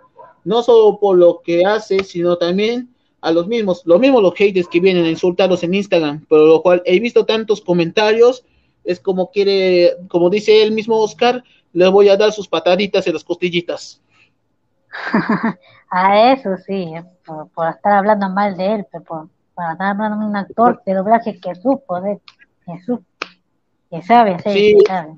[0.45, 2.89] no solo por lo que hace, sino también
[3.21, 6.63] a los mismos, lo mismo los haters que vienen a insultarlos en Instagram, por lo
[6.63, 8.45] cual he visto tantos comentarios,
[8.85, 11.43] es como quiere, como dice el mismo Oscar,
[11.77, 14.01] le voy a dar sus pataditas en las costillitas.
[15.91, 20.19] A eso sí, por, por estar hablando mal de él, pero por, por estar hablando
[20.21, 22.19] de un actor de doblaje que supo, de,
[22.65, 23.05] que supo,
[23.91, 24.79] que sabe Sí.
[24.79, 25.13] que sabe.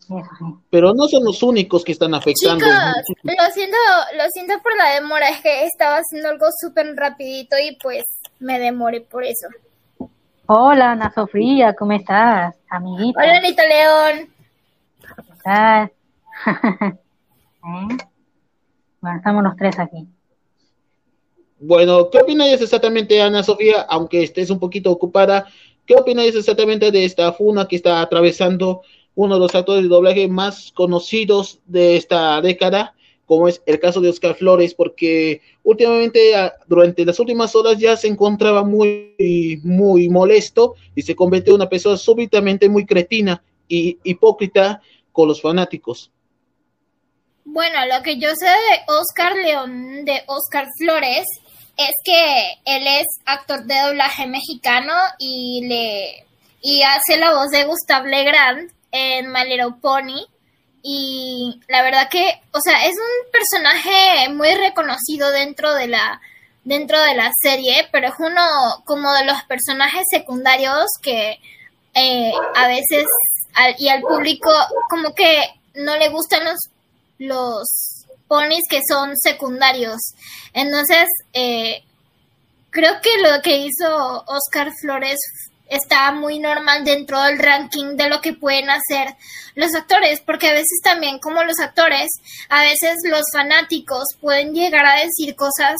[0.00, 0.44] Eso sí.
[0.68, 2.66] pero no son los únicos que están afectando.
[3.06, 3.76] Chicos, lo siento,
[4.18, 8.04] lo siento por la demora, es que estaba haciendo algo súper rapidito y pues
[8.40, 9.48] me demoré por eso.
[10.44, 12.54] Hola, Ana Sofía, ¿cómo estás?
[12.68, 14.33] Amiguita, Hola, Anita León.
[15.44, 15.88] ¿Eh?
[19.00, 20.06] Bueno, estamos los tres aquí.
[21.60, 23.82] Bueno, ¿qué opináis exactamente, Ana Sofía?
[23.88, 25.46] Aunque estés un poquito ocupada,
[25.86, 28.80] ¿qué opináis exactamente de esta funa que está atravesando
[29.14, 32.94] uno de los actores de doblaje más conocidos de esta década,
[33.26, 34.74] como es el caso de Oscar Flores?
[34.74, 41.14] Porque últimamente, ah, durante las últimas horas, ya se encontraba muy, muy molesto y se
[41.14, 44.80] convirtió en una persona súbitamente muy cretina y hipócrita
[45.14, 46.10] con los fanáticos.
[47.44, 51.24] Bueno, lo que yo sé de Oscar León, de Oscar Flores,
[51.76, 56.26] es que él es actor de doblaje mexicano y le
[56.60, 60.26] y hace la voz de Gustave Legrand en My Little Pony.
[60.82, 66.20] Y la verdad que, o sea, es un personaje muy reconocido dentro de la
[66.64, 71.38] dentro de la serie, pero es uno como de los personajes secundarios que
[71.94, 73.04] eh, a veces
[73.54, 74.50] al- y al público
[74.88, 75.42] como que
[75.74, 76.58] no le gustan los
[77.18, 77.68] los
[78.26, 80.00] ponis que son secundarios.
[80.52, 81.82] Entonces, eh,
[82.70, 85.18] creo que lo que hizo Oscar Flores
[85.68, 89.14] está muy normal dentro del ranking de lo que pueden hacer
[89.54, 92.10] los actores, porque a veces también como los actores,
[92.48, 95.76] a veces los fanáticos pueden llegar a decir cosas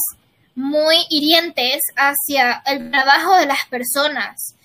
[0.55, 4.55] muy hirientes hacia el trabajo de las personas.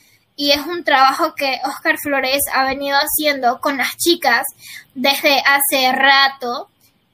[0.43, 4.47] Y es un trabajo que Oscar Flores ha venido haciendo con las chicas
[4.95, 6.71] desde hace rato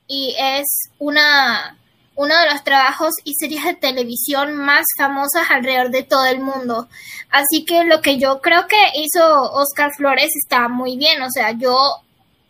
[0.07, 0.65] y es
[1.01, 1.77] una
[2.15, 6.87] uno de los trabajos y series de televisión más famosas alrededor de todo el mundo.
[7.29, 11.21] Así que lo que yo creo que hizo Oscar Flores está muy bien.
[11.23, 11.77] O sea, yo,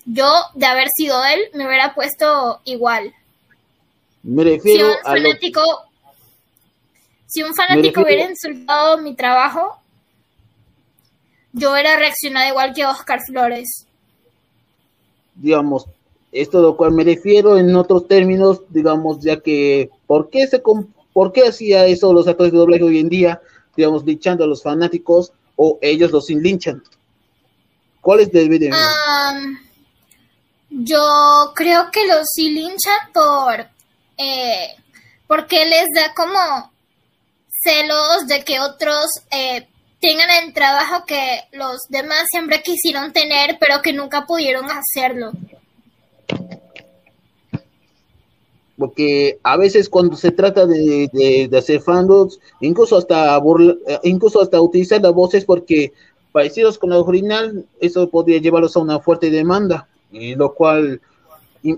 [0.05, 3.15] yo de haber sido él, me hubiera puesto igual.
[4.23, 5.63] Me Si un a lo fanático,
[7.27, 9.81] si un fanático refiero- hubiera insultado mi trabajo,
[11.57, 13.87] yo hubiera reaccionado igual que Oscar Flores.
[15.35, 15.87] digamos,
[16.33, 20.63] esto a lo cual me refiero en otros términos, digamos, ya que, ¿por qué, se
[21.13, 23.41] ¿por qué hacía eso los actores de doblaje hoy en día,
[23.75, 26.83] digamos, linchando a los fanáticos o ellos los linchan?
[28.03, 28.75] ¿Cuáles deberían?
[28.75, 29.59] Am,
[30.69, 33.67] yo creo que los linchan por
[34.19, 34.69] eh,
[35.27, 36.71] porque les da como
[37.63, 39.67] celos de que otros eh,
[40.01, 45.33] tengan el trabajo que los demás siempre quisieron tener, pero que nunca pudieron hacerlo.
[48.79, 54.41] Porque a veces cuando se trata de, de- hacer fandoms, incluso hasta burla- eh, incluso
[54.43, 55.95] hasta utilizar las voces porque
[56.31, 61.01] parecidos con la original, eso podría llevarlos a una fuerte demanda, y lo cual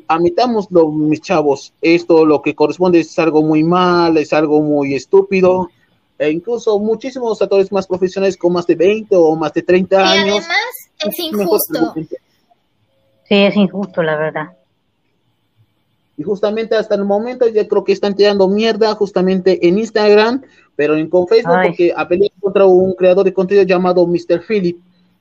[0.08, 5.70] admitámoslo, mis chavos, esto lo que corresponde es algo muy mal, es algo muy estúpido,
[6.18, 9.98] e incluso muchísimos actores más profesionales con más de 20 o más de 30 Y
[9.98, 10.38] años.
[10.38, 10.58] además
[11.06, 11.94] es injusto.
[11.94, 14.48] Sí, es injusto, la verdad.
[16.16, 20.42] Y justamente hasta el momento ya creo que están tirando mierda justamente en Instagram,
[20.74, 21.68] pero en con Facebook Ay.
[21.68, 24.42] porque a pelear contra un creador de contenido llamado Mr.
[24.46, 24.78] Philip,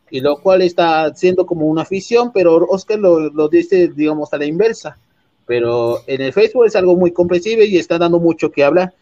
[0.10, 4.38] y lo cual está siendo como una afición, pero Oscar lo, lo dice, digamos, a
[4.38, 4.98] la inversa.
[5.46, 8.94] Pero en el Facebook es algo muy comprensible y está dando mucho que hablar.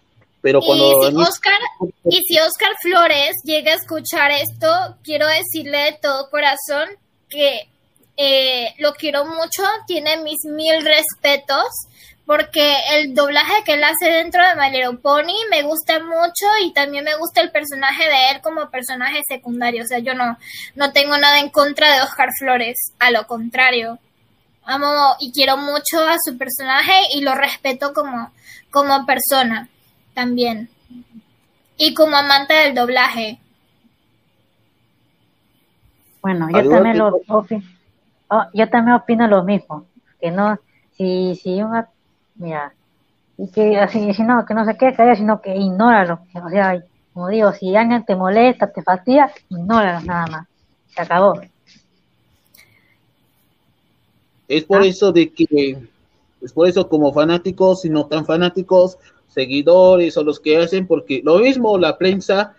[0.46, 1.58] Pero Y si Oscar,
[2.04, 4.68] y si Oscar Flores llega a escuchar esto,
[5.04, 6.88] quiero decirle de todo corazón
[7.28, 7.68] que
[8.16, 11.66] eh, lo quiero mucho, tiene mis mil respetos,
[12.28, 16.72] porque el doblaje que él hace dentro de My Little Pony me gusta mucho y
[16.74, 19.84] también me gusta el personaje de él como personaje secundario.
[19.84, 20.38] O sea, yo no,
[20.76, 23.98] no tengo nada en contra de Oscar Flores, a lo contrario.
[24.64, 28.32] Amo y quiero mucho a su personaje y lo respeto como,
[28.70, 29.70] como persona
[30.16, 30.70] también.
[31.78, 33.40] y como amante del doblaje.
[36.22, 37.46] Bueno, yo también lo oh,
[38.54, 39.86] yo también opino lo mismo,
[40.20, 40.58] que no,
[40.98, 41.88] si, si una,
[42.36, 42.74] mira,
[43.38, 46.82] y que así, si no, que no se quede callado, sino que ignóralo, o sea,
[47.14, 50.48] como digo, si alguien te molesta, te fastidia, ignóralo nada más,
[50.88, 51.40] se acabó.
[54.48, 54.86] Es por Ah.
[54.86, 55.78] eso de que,
[56.42, 58.98] es por eso como fanáticos y no tan fanáticos,
[59.36, 62.56] seguidores o los que hacen, porque lo mismo la prensa,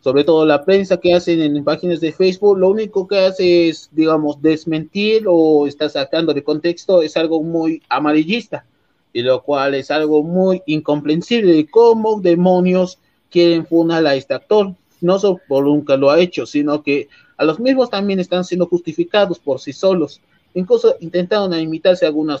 [0.00, 3.88] sobre todo la prensa que hacen en páginas de Facebook, lo único que hace es,
[3.92, 8.66] digamos, desmentir o está sacando de contexto, es algo muy amarillista,
[9.12, 12.98] y lo cual es algo muy incomprensible cómo demonios
[13.30, 14.74] quieren funar a este actor.
[15.00, 19.38] No solo nunca lo ha hecho, sino que a los mismos también están siendo justificados
[19.38, 20.20] por sí solos.
[20.54, 22.40] Incluso intentaron imitarse algunas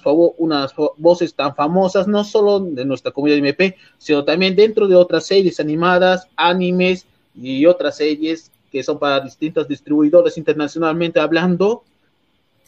[0.96, 5.58] voces tan famosas, no solo de nuestra comunidad MP, sino también dentro de otras series
[5.58, 11.82] animadas, animes y otras series que son para distintos distribuidores internacionalmente hablando.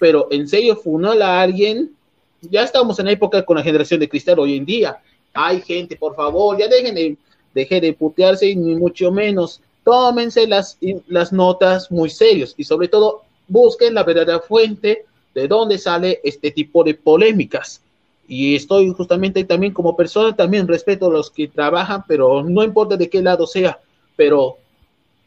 [0.01, 1.93] Pero en serio, funar a alguien,
[2.41, 4.99] ya estamos en la época con la generación de cristal hoy en día.
[5.33, 7.17] Hay gente, por favor, ya dejen de,
[7.55, 9.61] dejen de putearse ni mucho menos.
[9.85, 15.05] Tómense las, las notas muy serios y sobre todo busquen la verdadera fuente
[15.37, 17.83] de dónde sale este tipo de polémicas.
[18.27, 22.97] Y estoy justamente también como persona, también respeto a los que trabajan, pero no importa
[22.97, 23.79] de qué lado sea,
[24.17, 24.57] pero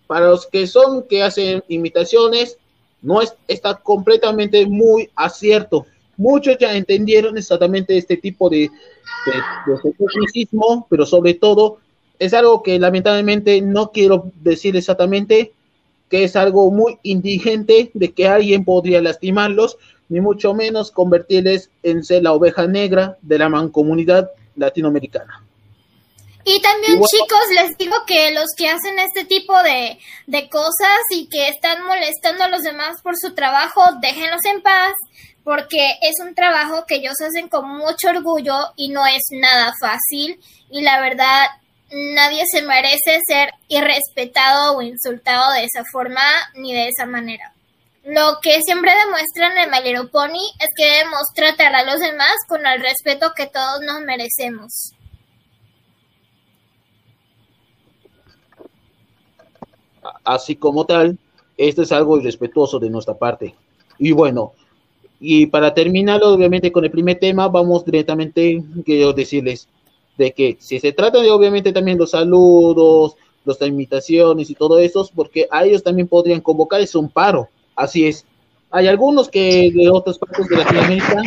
[0.07, 2.57] para los que son, que hacen imitaciones,
[3.03, 5.85] no es, está completamente muy acierto.
[6.17, 11.77] Muchos ya entendieron exactamente este tipo de, de, de tecnicismo, pero sobre todo
[12.17, 15.53] es algo que lamentablemente no quiero decir exactamente,
[16.09, 19.77] que es algo muy indigente de que alguien podría lastimarlos,
[20.09, 25.43] ni mucho menos convertirles en ser la oveja negra de la mancomunidad latinoamericana.
[26.43, 31.27] Y también, chicos, les digo que los que hacen este tipo de, de cosas y
[31.27, 34.93] que están molestando a los demás por su trabajo, déjenlos en paz,
[35.43, 40.39] porque es un trabajo que ellos hacen con mucho orgullo y no es nada fácil.
[40.71, 41.47] Y la verdad,
[41.91, 46.21] nadie se merece ser irrespetado o insultado de esa forma
[46.55, 47.53] ni de esa manera.
[48.09, 52.65] Lo que siempre demuestran en My Pony es que debemos tratar a los demás con
[52.65, 54.93] el respeto que todos nos merecemos.
[60.23, 61.17] así como tal,
[61.57, 63.55] esto es algo irrespetuoso de nuestra parte.
[63.97, 64.53] Y bueno,
[65.19, 69.67] y para terminar, obviamente, con el primer tema, vamos directamente, quiero decirles,
[70.17, 75.07] de que si se trata de, obviamente, también los saludos, las imitaciones y todo eso,
[75.15, 78.25] porque a ellos también podrían convocar es un paro, así es.
[78.71, 81.23] Hay algunos que de otras partes de Latinoamérica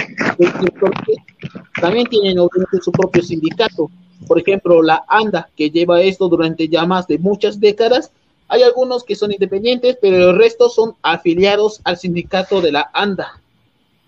[1.80, 3.90] también tienen obviamente su propio sindicato.
[4.28, 8.12] Por ejemplo, la ANDA, que lleva esto durante ya más de muchas décadas,
[8.46, 13.40] hay algunos que son independientes, pero el resto son afiliados al sindicato de la ANDA.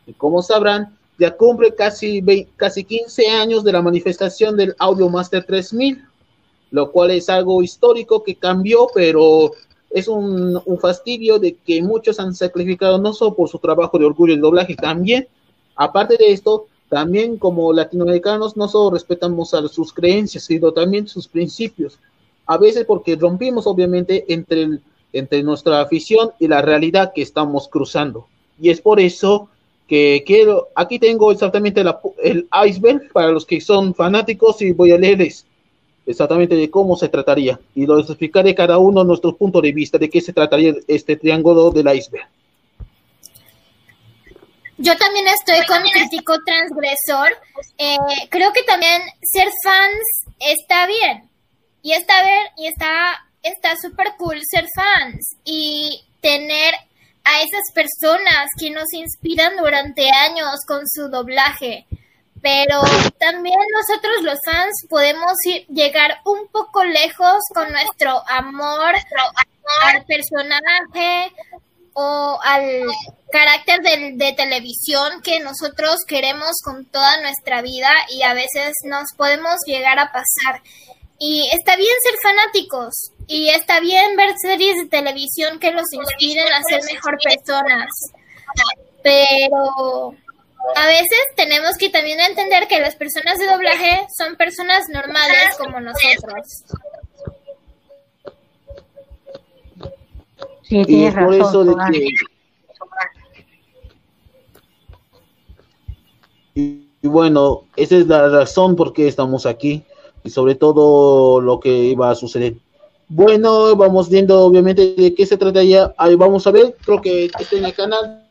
[0.07, 2.23] Y como sabrán, ya cumple casi,
[2.57, 6.05] casi 15 años de la manifestación del Audio Master 3000,
[6.71, 9.53] lo cual es algo histórico que cambió, pero
[9.95, 14.05] es un, un, fastidio de que muchos han sacrificado no solo por su trabajo de
[14.05, 15.27] orgullo y doblaje, también,
[15.77, 21.99] aparte de esto, también como latinoamericanos no solo respetamos sus creencias, sino también sus principios
[22.47, 24.79] a veces porque rompimos obviamente entre,
[25.13, 28.27] entre nuestra afición y la realidad que estamos cruzando.
[28.61, 29.49] Y es por eso
[29.89, 34.93] que quiero, aquí tengo exactamente la, el iceberg para los que son fanáticos y voy
[34.93, 35.47] a leerles
[36.07, 40.11] exactamente de cómo se trataría y lo explicaré cada uno nuestro punto de vista de
[40.11, 42.29] qué se trataría este triángulo del iceberg.
[44.77, 47.33] Yo también estoy con crítico transgresor.
[47.79, 47.97] Eh,
[48.29, 50.05] creo que también ser fans
[50.41, 51.31] está bien
[51.83, 56.75] y está bien y está está súper cool ser fans y tener
[57.25, 61.87] a esas personas que nos inspiran durante años con su doblaje.
[62.45, 62.83] Pero
[63.19, 68.95] también nosotros los fans podemos ir, llegar un poco lejos con nuestro amor
[69.83, 71.33] al personaje
[71.95, 72.83] o al
[73.33, 79.05] carácter de, de televisión que nosotros queremos con toda nuestra vida y a veces nos
[79.17, 80.61] podemos llegar a pasar.
[81.19, 86.53] Y está bien ser fanáticos y está bien ver series de televisión que los inspiren
[86.53, 87.89] a ser mejor personas.
[89.03, 90.15] Pero
[90.77, 95.81] a veces tenemos que también entender que las personas de doblaje son personas normales como
[95.81, 96.65] nosotros.
[100.63, 102.09] Sí, y tienes es por razón, eso de que
[106.55, 109.85] y, y bueno, esa es la razón por qué estamos aquí
[110.23, 112.55] y sobre todo lo que iba a suceder.
[113.09, 115.95] Bueno, vamos viendo obviamente de qué se trata ya.
[115.99, 118.24] Ahí vamos a ver, creo que está en el canal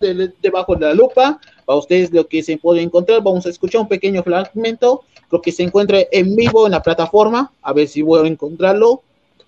[0.00, 1.40] de, debajo de la lupa.
[1.64, 5.02] Para ustedes lo que se puede encontrar, vamos a escuchar un pequeño fragmento.
[5.28, 7.52] Creo que se encuentra en vivo en la plataforma.
[7.62, 9.02] A ver si voy a encontrarlo.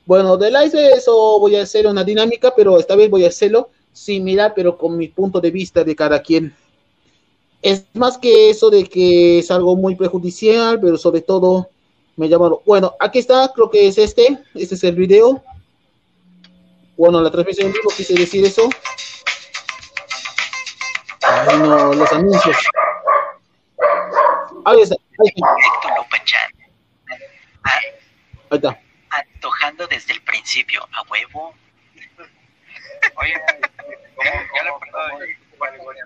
[0.05, 3.71] Bueno, de la eso voy a hacer una dinámica, pero esta vez voy a hacerlo
[3.93, 6.55] similar, pero con mi punto de vista de cada quien.
[7.61, 11.69] Es más que eso de que es algo muy prejudicial, pero sobre todo
[12.17, 12.59] me llamaron.
[12.67, 14.39] Bueno, aquí está, creo que es este.
[14.55, 15.43] Este es el video.
[16.97, 18.69] Bueno, la transmisión en vivo quise decir eso.
[21.23, 22.57] Ay, no, los anuncios.
[24.65, 24.97] Ahí está.
[25.19, 25.49] Ahí está.
[28.51, 28.81] Ahí está.
[29.11, 31.55] Antojando desde el principio, a huevo.
[33.17, 33.35] Oye,
[34.55, 34.71] ya le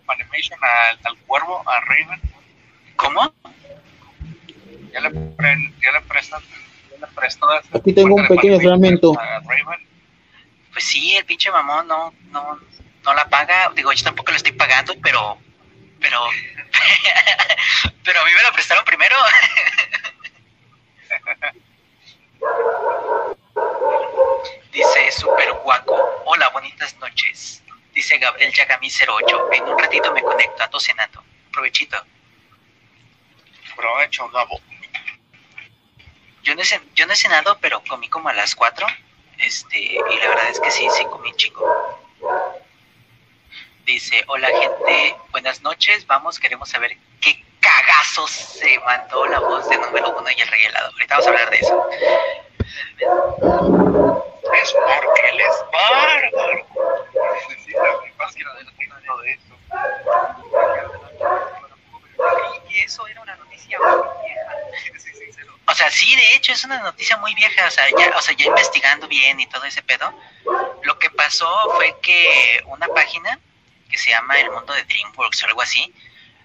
[0.06, 2.20] Funimation al, al cuervo, a Raven.
[2.96, 3.32] ¿Cómo?
[4.92, 5.10] Ya le,
[5.82, 6.42] ya le prestan,
[7.72, 9.14] Aquí tengo un pequeño fragmento.
[10.72, 12.58] Pues sí, el pinche mamón no, no,
[13.06, 13.70] no la paga.
[13.74, 15.38] Digo, yo tampoco lo estoy pagando, pero,
[16.00, 16.20] pero,
[18.04, 19.16] pero a mí me la prestaron primero.
[24.72, 26.22] Dice Super Guaco.
[26.26, 27.62] Hola, bonitas noches.
[27.94, 29.52] Dice Gabriel Yagami 08.
[29.52, 31.24] En un ratito me conecto, ando cenando.
[31.52, 31.96] Provechito.
[33.74, 34.60] Provecho, Gabo.
[36.42, 38.86] Yo no, he, yo no he cenado, pero comí como a las 4.
[39.38, 42.05] Este, y la verdad es que sí, sí comí chico.
[43.86, 49.78] Dice, hola gente, buenas noches, vamos, queremos saber qué cagazos se mandó la voz de
[49.78, 50.90] número uno y el rey helado.
[50.90, 51.88] Ahorita vamos a hablar de eso.
[54.54, 56.66] Es porque él es bárbaro.
[62.68, 64.56] Y eso era una noticia muy vieja.
[65.68, 68.34] O sea, sí, de hecho es una noticia muy vieja, o sea, ya, o sea,
[68.34, 70.12] ya investigando bien y todo ese pedo,
[70.82, 73.38] lo que pasó fue que una página
[73.88, 75.92] que se llama El Mundo de DreamWorks o algo así,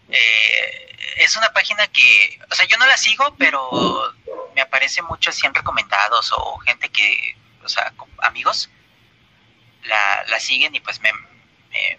[0.10, 4.14] eh, es una página que, o sea, yo no la sigo, pero
[4.56, 8.70] me aparece mucho así en recomendados o gente que, o sea, amigos,
[9.84, 11.12] la, la siguen y pues me,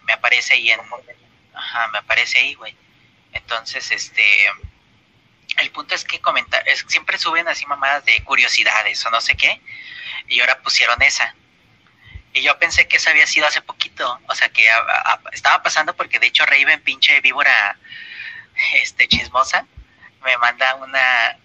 [0.02, 0.80] me, aparece ahí en...
[1.54, 2.76] Ajá, me aparece ahí, güey.
[3.32, 4.50] Entonces, este...
[5.58, 9.36] El punto es que comentar, es, siempre suben así mamadas de curiosidades o no sé
[9.36, 9.60] qué,
[10.26, 11.34] y ahora pusieron esa.
[12.34, 14.66] Y yo pensé que esa había sido hace poquito, o sea que
[15.32, 17.76] estaba pasando porque de hecho Raven, pinche víbora
[18.74, 19.66] este chismosa,
[20.24, 21.38] me manda una,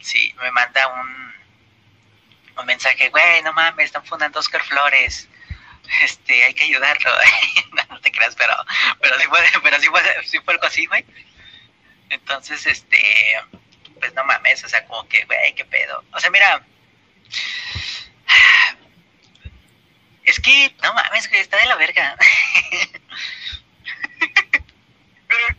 [0.00, 1.34] sí, me manda un,
[2.58, 5.28] un mensaje, güey, no mames, están fundando Oscar Flores,
[6.02, 7.10] este, hay que ayudarlo.
[7.90, 8.54] no, te creas, pero,
[9.00, 11.04] pero sí fue, pero sí fue, sí fue algo así, güey.
[12.10, 13.40] Entonces, este,
[13.98, 16.04] pues no mames, o sea, como que, güey, qué pedo.
[16.12, 16.64] O sea, mira,
[20.32, 22.16] es que, no mames, güey, está de la verga.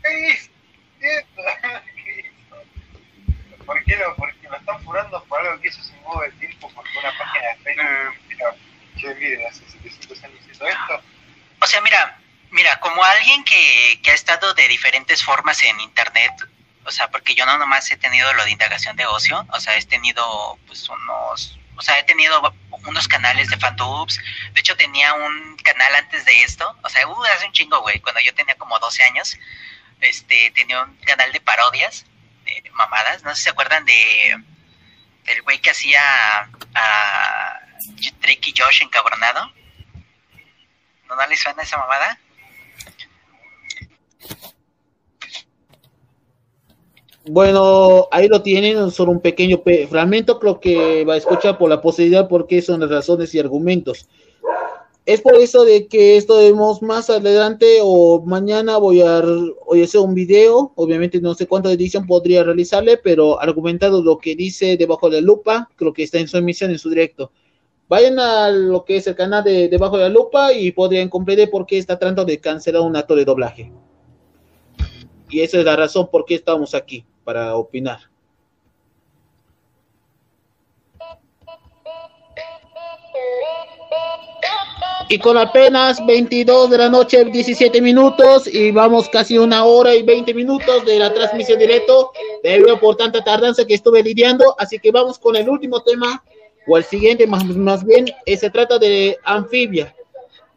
[0.01, 0.35] pero.
[3.65, 6.71] ¿Por qué lo, porque lo están furando por algo que hizo sin modo de tiempo?
[6.73, 8.55] Porque una página de Facebook, mira,
[8.99, 11.01] qué vida, hace 700 años hizo esto.
[11.61, 12.19] O sea, mira,
[12.49, 16.33] mira, como alguien que, que ha estado de diferentes formas en internet,
[16.83, 19.77] o sea, porque yo no nomás he tenido lo de indagación de ocio, o sea,
[19.77, 22.53] he tenido pues unos, o sea, he tenido
[22.87, 24.19] unos canales de fandubs,
[24.53, 27.99] de hecho tenía un canal antes de esto, o sea, uh, hace un chingo, güey,
[27.99, 29.37] cuando yo tenía como 12 años,
[30.01, 32.05] este, tenía un canal de parodias,
[32.45, 34.43] de mamadas, no sé si se acuerdan de,
[35.25, 36.01] del güey que hacía
[36.75, 37.59] a
[37.99, 39.51] y Josh encabronado,
[41.07, 42.19] ¿no, no les suena esa mamada?
[47.25, 51.81] Bueno, ahí lo tienen, solo un pequeño fragmento, creo que va a escuchar por la
[51.81, 54.09] posibilidad porque son las razones y argumentos.
[55.05, 60.13] Es por eso de que esto vemos más adelante o mañana voy a, hacer un
[60.13, 65.21] video, obviamente no sé cuánta edición podría realizarle, pero argumentado lo que dice debajo de
[65.21, 67.31] la lupa, creo que está en su emisión, en su directo.
[67.87, 71.49] Vayan a lo que es el canal de debajo de la lupa y podrían comprender
[71.49, 73.71] por qué está tratando de cancelar un acto de doblaje.
[75.29, 77.99] Y esa es la razón por qué estamos aquí para opinar.
[85.09, 90.01] Y con apenas 22 de la noche, 17 minutos, y vamos casi una hora y
[90.01, 92.11] 20 minutos de la transmisión directo,
[92.41, 96.23] debido por tanta tardanza que estuve lidiando, así que vamos con el último tema,
[96.65, 99.93] o el siguiente más, más bien, eh, se trata de Anfibia.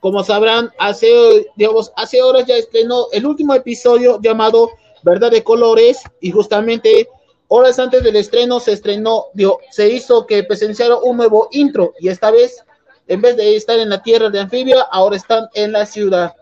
[0.01, 4.71] Como sabrán, hace, digamos, hace horas ya estrenó el último episodio llamado
[5.07, 7.09] verdad de colores y justamente
[7.49, 12.09] Horas antes del estreno se estrenó, dio, se hizo que presenciaron un nuevo intro y
[12.09, 12.65] esta vez,
[13.07, 16.35] en vez de estar en la tierra de anfibia, ahora están en la ciudad.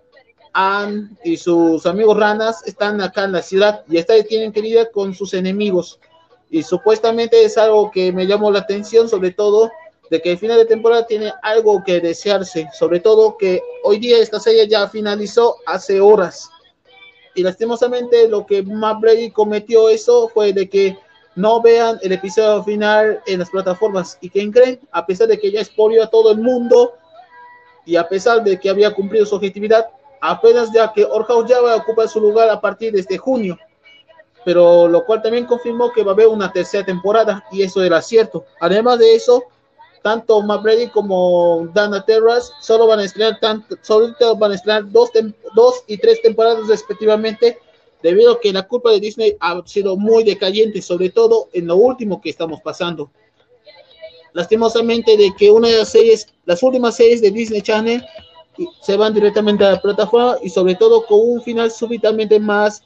[0.55, 4.63] Ann y sus amigos ranas están acá en la ciudad y esta vez tienen que
[4.63, 6.01] lidiar con sus enemigos.
[6.49, 9.71] Y supuestamente es algo que me llamó la atención, sobre todo
[10.11, 14.19] de que el final de temporada tiene algo que desearse, sobre todo que hoy día
[14.19, 16.49] esta serie ya finalizó hace horas.
[17.35, 20.97] Y lastimosamente lo que Matt Brady cometió eso fue de que
[21.35, 24.19] no vean el episodio final en las plataformas.
[24.21, 24.81] ¿Y quién creen?
[24.93, 26.95] A pesar de que ya expolió a todo el mundo
[27.85, 29.89] y a pesar de que había cumplido su objetividad,
[30.21, 33.59] apenas ya que Orhaus ya va a ocupar su lugar a partir de este junio.
[34.45, 38.01] Pero lo cual también confirmó que va a haber una tercera temporada y eso era
[38.01, 38.45] cierto.
[38.61, 39.43] Además de eso,
[40.05, 44.93] tanto Matt Brady como Dana Terras solo van a estrenar tanto, solo van a estrenar
[44.93, 45.09] dos,
[45.55, 47.59] dos y tres temporadas respectivamente,
[48.03, 51.77] debido a que la culpa de Disney ha sido muy decayente, sobre todo en lo
[51.77, 53.11] último que estamos pasando.
[54.35, 58.05] Lastimosamente de que una de las series, las últimas series de Disney Channel
[58.83, 62.83] se van directamente a la plataforma y sobre todo con un final súbitamente más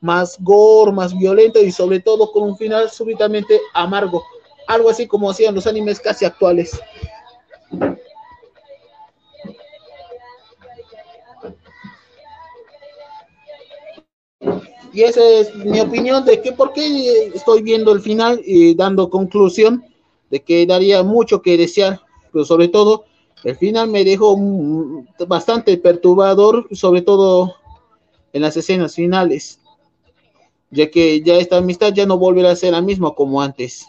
[0.00, 4.22] más gore, más violento y sobre todo con un final súbitamente amargo
[4.68, 6.78] algo así como hacían los animes casi actuales.
[14.92, 19.10] Y esa es mi opinión de que por qué estoy viendo el final y dando
[19.10, 19.84] conclusión
[20.30, 22.00] de que daría mucho que desear,
[22.30, 23.04] pero sobre todo
[23.44, 24.36] el final me dejó
[25.26, 27.54] bastante perturbador, sobre todo
[28.32, 29.60] en las escenas finales,
[30.70, 33.86] ya que ya esta amistad ya no volverá a ser la misma como antes.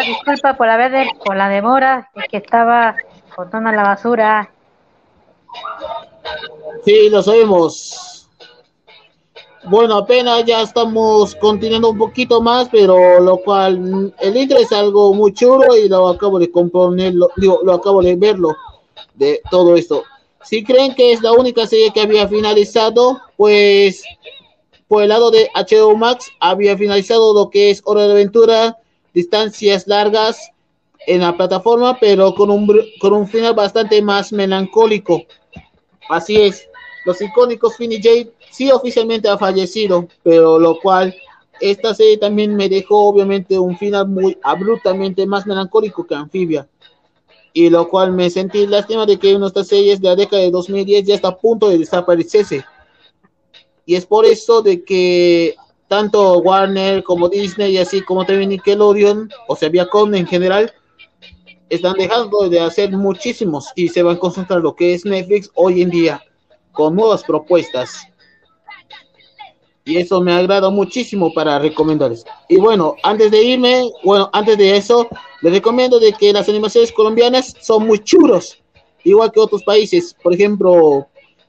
[0.00, 2.96] Disculpa por haber por la demora, es que estaba
[3.36, 4.50] botando la basura.
[6.84, 8.28] Sí, lo sabemos.
[9.64, 15.12] Bueno, apenas ya estamos continuando un poquito más, pero lo cual el intro es algo
[15.12, 18.56] muy chulo y lo acabo de componerlo, digo, lo acabo de verlo
[19.14, 20.04] de todo esto.
[20.44, 24.04] Si creen que es la única serie que había finalizado, pues
[24.88, 28.78] por el lado de HBO Max había finalizado lo que es Hora de Aventura,
[29.12, 30.50] distancias largas
[31.06, 32.66] en la plataforma, pero con un,
[33.00, 35.22] con un final bastante más melancólico.
[36.08, 36.68] Así es,
[37.04, 41.14] los icónicos Finny Jade sí oficialmente ha fallecido, pero lo cual
[41.60, 46.68] esta serie también me dejó obviamente un final muy abruptamente más melancólico que Anfibia.
[47.52, 50.42] Y lo cual me sentí lástima de que una de estas series de la década
[50.42, 52.64] de 2010 ya está a punto de desaparecerse.
[53.86, 55.54] Y es por eso de que
[55.88, 60.72] tanto Warner como Disney y así como también Nickelodeon, o sea, Viacom en general,
[61.68, 65.82] están dejando de hacer muchísimos y se van a concentrar lo que es Netflix hoy
[65.82, 66.22] en día
[66.72, 68.06] con nuevas propuestas.
[69.84, 72.24] Y eso me agrada muchísimo para recomendarles.
[72.48, 75.08] Y bueno, antes de irme, bueno, antes de eso,
[75.42, 78.58] les recomiendo de que las animaciones colombianas son muy chulos,
[79.04, 80.14] igual que otros países.
[80.20, 81.06] Por ejemplo,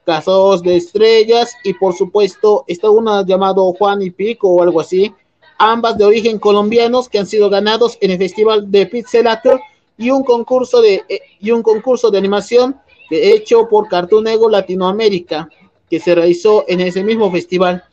[0.08, 5.12] Casos de Estrellas y por supuesto está una llamado Juan y Pico o algo así,
[5.58, 9.60] ambas de origen colombianos que han sido ganados en el Festival de Pixelator
[9.98, 12.80] y un concurso de eh, y un concurso de animación
[13.10, 15.50] hecho por Cartoon Ego Latinoamérica
[15.90, 17.84] que se realizó en ese mismo festival.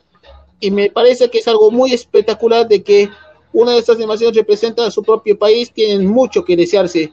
[0.58, 3.10] Y me parece que es algo muy espectacular de que
[3.52, 7.12] una de estas animaciones representa a su propio país, tienen mucho que desearse,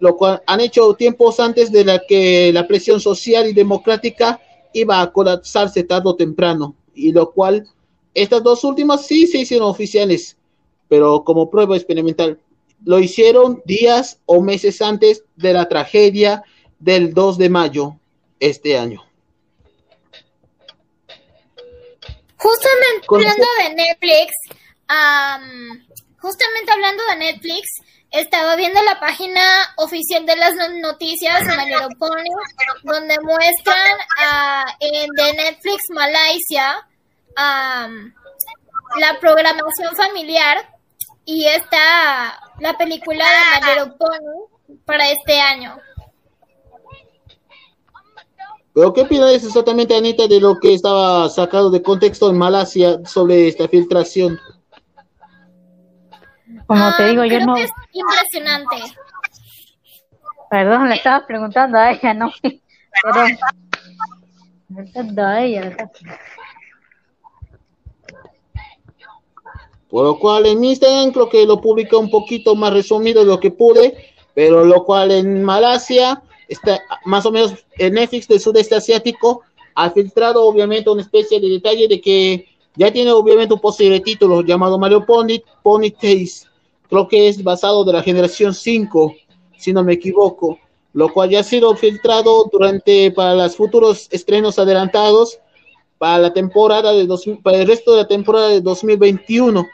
[0.00, 4.40] lo cual han hecho tiempos antes de la que la presión social y democrática
[4.72, 7.68] iba a colapsarse tarde o temprano, y lo cual
[8.14, 10.36] estas dos últimas sí se hicieron oficiales,
[10.88, 12.40] pero como prueba experimental.
[12.84, 16.42] Lo hicieron días o meses antes de la tragedia
[16.78, 17.96] del 2 de mayo
[18.40, 19.04] este año.
[22.36, 24.32] Justamente hablando de Netflix,
[26.20, 27.68] justamente hablando de Netflix,
[28.10, 29.42] estaba viendo la página
[29.76, 31.42] oficial de las noticias
[31.98, 32.24] Pony,
[32.82, 33.96] donde muestran
[34.80, 36.86] en de Netflix Malaysia
[37.36, 40.68] la programación familiar
[41.24, 43.24] y está la película
[43.64, 45.78] de Pony para este año.
[48.72, 53.48] ¿Pero qué opinas exactamente, Anita, de lo que estaba sacado de contexto en Malasia sobre
[53.48, 54.38] esta filtración?
[56.66, 57.54] Como te digo, yo no.
[57.54, 58.76] que es impresionante.
[60.50, 62.32] Perdón, le estaba preguntando a ella, no.
[63.02, 63.38] Perdón.
[64.68, 65.76] Preguntando a ella.
[69.88, 73.40] Por lo cual en Instagram creo que lo publica un poquito más resumido de lo
[73.40, 78.74] que pude, pero lo cual en Malasia está más o menos en Netflix del sudeste
[78.74, 79.42] asiático
[79.74, 84.42] ha filtrado obviamente una especie de detalle de que ya tiene obviamente un posible título
[84.42, 86.48] llamado Mario Pony, Pony Taste.
[86.88, 89.14] Creo que es basado de la generación 5,
[89.56, 90.58] si no me equivoco,
[90.92, 95.38] lo cual ya ha sido filtrado durante para los futuros estrenos adelantados
[95.98, 99.66] para la temporada de dos, para el resto de la temporada de 2021.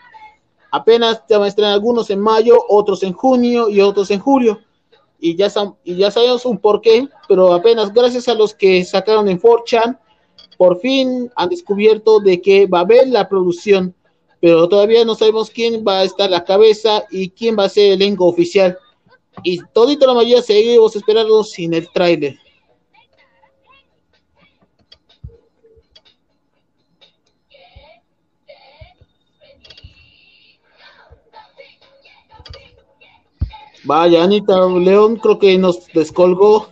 [0.72, 4.60] Apenas se van a estrenar algunos en mayo, otros en junio y otros en julio.
[5.20, 5.48] Y ya,
[5.84, 9.98] y ya sabemos un porqué, pero apenas gracias a los que sacaron en 4chan,
[10.56, 13.94] por fin han descubierto de que va a haber la producción,
[14.40, 17.68] pero todavía no sabemos quién va a estar a la cabeza y quién va a
[17.68, 18.78] ser el elenco oficial.
[19.42, 22.38] Y todito la mayoría seguimos esperando sin el tráiler.
[33.86, 36.68] Vaya, Anita León creo que nos descolgó.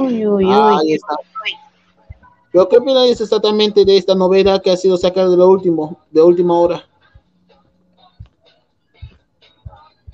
[0.00, 1.16] Uy, uy, Ahí está.
[2.50, 6.22] ¿Pero qué opináis exactamente de esta novela que ha sido sacada de lo último, de
[6.22, 6.84] última hora?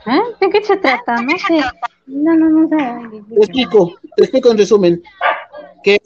[0.07, 0.21] ¿Eh?
[0.41, 1.17] ¿De qué se trata?
[1.23, 1.61] No sé.
[2.07, 2.77] No, no, no sé.
[3.35, 5.03] Te explico, te explico en resumen.
[5.83, 5.99] Que,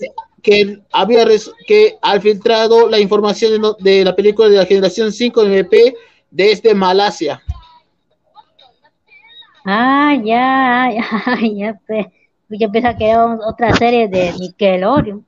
[0.43, 5.11] que había res- que ha filtrado la información de, de la película de la generación
[5.11, 5.95] 5 MP
[6.31, 7.43] desde Malasia.
[9.65, 12.07] Ah, ya, ya, ya, pues.
[12.51, 15.25] Yo pensaba que era otra serie de Nickelodeon.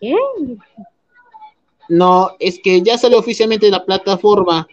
[0.00, 0.14] ¿Qué?
[1.88, 4.66] No, es que ya salió oficialmente en la plataforma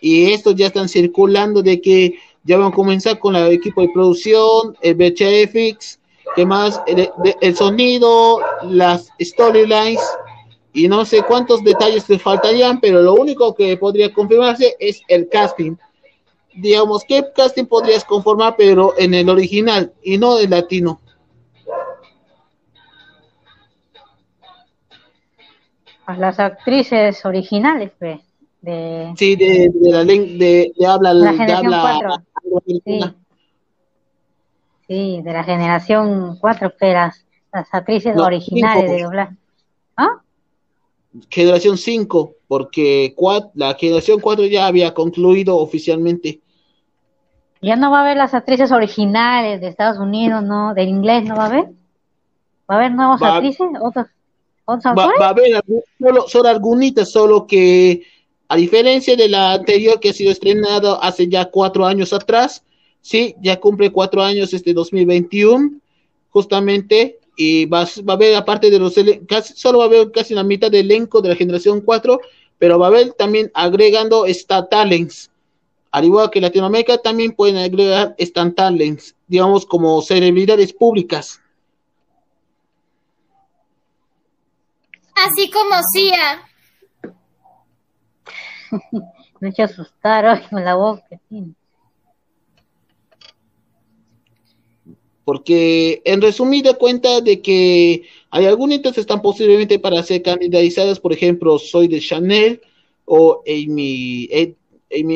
[0.00, 2.14] y estos ya están circulando de que
[2.44, 5.98] ya van a comenzar con el equipo de producción, el VHFX,
[6.36, 7.10] que más el,
[7.40, 10.00] el sonido, las storylines
[10.72, 15.28] y no sé cuántos detalles te faltarían, pero lo único que podría confirmarse es el
[15.28, 15.76] casting.
[16.52, 21.00] Digamos, ¿qué casting podrías conformar, pero en el original y no en latino?
[26.06, 28.20] Pues las actrices originales, pues.
[28.60, 29.12] De.
[29.16, 32.22] Sí, de, de la de, de habla, La de habla.
[32.84, 33.00] Sí.
[34.88, 38.92] Sí, de la generación 4, pero las, las actrices No, originales cinco.
[38.96, 39.34] de doblaje.
[39.96, 40.08] ¿Ah?
[41.30, 46.40] generación 5, porque cua- la generación 4 ya había concluido oficialmente.
[47.62, 50.74] Ya no va a haber las actrices originales de Estados Unidos, ¿no?
[50.74, 51.64] Del inglés, ¿no va a haber?
[52.70, 53.66] ¿Va a haber nuevas Va- actrices?
[53.80, 54.06] ¿Otros, otros
[54.96, 55.62] Va, va a haber
[55.98, 58.02] solo, solo algunitas, solo que
[58.48, 62.62] a diferencia de la anterior que ha sido estrenada hace ya cuatro años atrás,
[63.00, 65.80] sí, ya cumple cuatro años este 2021,
[66.30, 68.94] justamente, y va, a- va a haber aparte de los,
[69.28, 72.20] casi, solo va a haber casi la mitad del elenco de la generación 4,
[72.58, 75.30] pero va a haber también agregando Star Talents.
[75.90, 81.40] Al igual que Latinoamérica, también pueden agregar Star Talents, digamos como celebridades públicas.
[85.14, 86.42] Así como Sia.
[89.40, 91.54] Me he hecho asustar hoy con la voz que tiene.
[95.24, 101.12] porque en resumida cuenta de que hay algunas que están posiblemente para ser candidatizadas, por
[101.12, 102.60] ejemplo, Soy de Chanel
[103.06, 104.28] o Amy,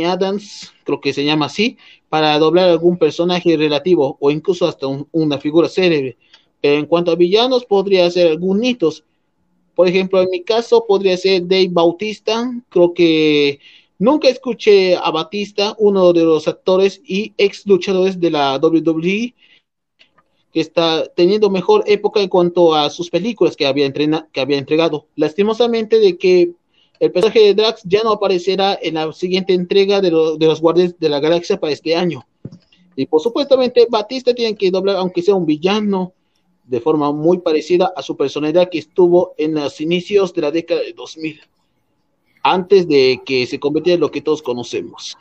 [0.05, 1.77] Adams, creo que se llama así,
[2.09, 6.17] para doblar algún personaje relativo o incluso hasta un- una figura célebre.
[6.63, 9.05] Pero en cuanto a villanos, podría ser algún hitos,
[9.79, 12.51] Por ejemplo, en mi caso podría ser Dave Bautista.
[12.69, 13.61] Creo que
[13.97, 19.37] nunca escuché a Batista, uno de los actores y ex luchadores de la WWE,
[20.53, 23.89] que está teniendo mejor época en cuanto a sus películas que había,
[24.33, 25.07] que había entregado.
[25.15, 26.51] Lastimosamente de que
[26.99, 30.99] el personaje de Drax ya no aparecerá en la siguiente entrega de, de los Guardias
[30.99, 32.27] de la Galaxia para este año.
[32.97, 36.15] Y por supuestamente Batista tiene que doblar, aunque sea un villano,
[36.69, 40.83] de forma muy parecida a su personalidad que estuvo en los inicios de la década
[40.83, 41.41] de 2000,
[42.43, 45.17] antes de que se convirtiera en lo que todos conocemos.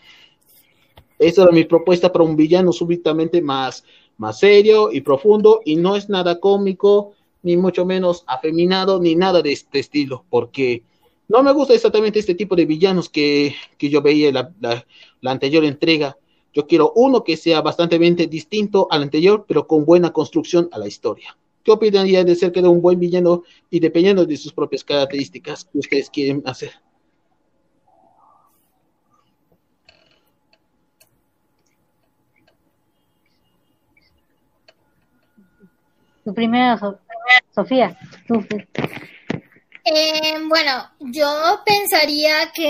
[1.17, 3.85] Esa era mi propuesta para un villano súbitamente más,
[4.17, 9.41] más serio y profundo, y no es nada cómico, ni mucho menos afeminado, ni nada
[9.41, 10.83] de este estilo, porque
[11.29, 14.85] no me gusta exactamente este tipo de villanos que, que yo veía en la, la,
[15.21, 16.17] la anterior entrega.
[16.53, 20.87] Yo quiero uno que sea bastante distinto al anterior, pero con buena construcción a la
[20.87, 21.37] historia.
[21.63, 25.65] ¿Qué opinaría de ser que de un buen villano y dependiendo de sus propias características
[25.65, 26.71] que ustedes quieren hacer?
[36.23, 36.79] Tu primera,
[37.53, 37.97] Sofía.
[39.89, 42.67] Eh, bueno, yo pensaría que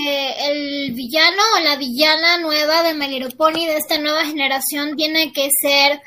[0.51, 5.99] el villano o la villana nueva de My de esta nueva generación tiene que ser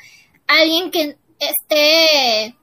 [0.47, 2.55] alguien que esté,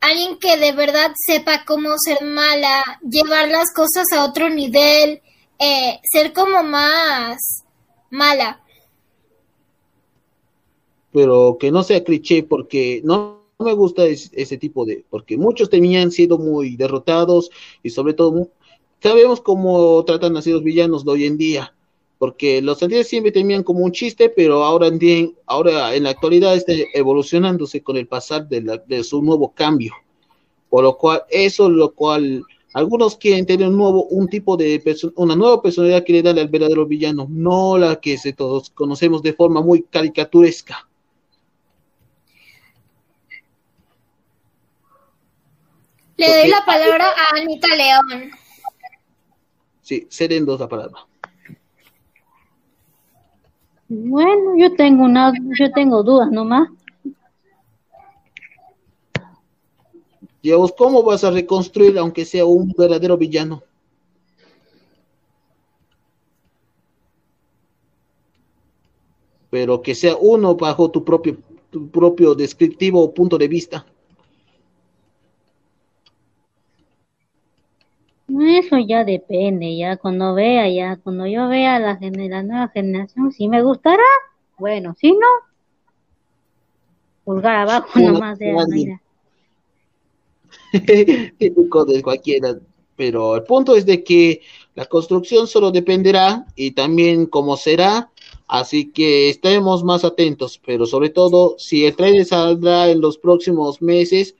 [0.00, 5.20] alguien que de verdad sepa cómo ser mala, llevar las cosas a otro nivel,
[5.58, 7.64] eh, ser como más
[8.10, 8.62] mala.
[11.12, 15.68] Pero que no sea cliché porque no no me gusta ese tipo de, porque muchos
[15.68, 17.50] terminan siendo muy derrotados
[17.82, 18.50] y sobre todo
[19.02, 21.74] sabemos cómo tratan a los villanos de hoy en día,
[22.18, 26.54] porque los anteriores siempre terminan como un chiste, pero ahora en, ahora en la actualidad
[26.54, 29.92] está evolucionándose con el pasar de, de su nuevo cambio,
[30.70, 32.44] por lo cual eso lo cual
[32.74, 34.80] algunos quieren tener un nuevo un tipo de
[35.16, 39.20] una nueva personalidad que le da al verdadero villano, no la que se todos conocemos
[39.22, 40.87] de forma muy caricaturesca.
[46.18, 48.30] Le doy la palabra a Anita León.
[49.82, 51.06] Sí, ceden dos la palabra.
[53.88, 56.68] Bueno, yo tengo una, yo tengo dudas nomás.
[60.42, 63.62] Dios, ¿cómo vas a reconstruir aunque sea un verdadero villano?
[69.50, 71.38] Pero que sea uno bajo tu propio,
[71.70, 73.86] tu propio descriptivo punto de vista.
[78.40, 83.48] Eso ya depende, ya cuando vea, ya cuando yo vea la, la nueva generación, si
[83.48, 84.04] me gustará,
[84.58, 85.26] bueno, si no,
[87.24, 89.00] pulgar abajo nomás de la
[91.42, 92.58] de cualquiera,
[92.96, 94.40] pero el punto es de que
[94.74, 98.10] la construcción solo dependerá y también cómo será,
[98.46, 103.82] así que estaremos más atentos, pero sobre todo si el trailer saldrá en los próximos
[103.82, 104.36] meses,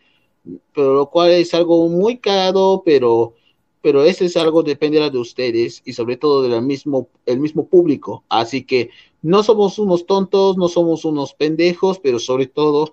[0.73, 3.35] pero lo cual es algo muy caro, pero
[3.81, 8.25] pero ese es algo dependerá de ustedes y sobre todo del mismo, el mismo público.
[8.29, 8.91] Así que
[9.23, 12.93] no somos unos tontos, no somos unos pendejos, pero sobre todo,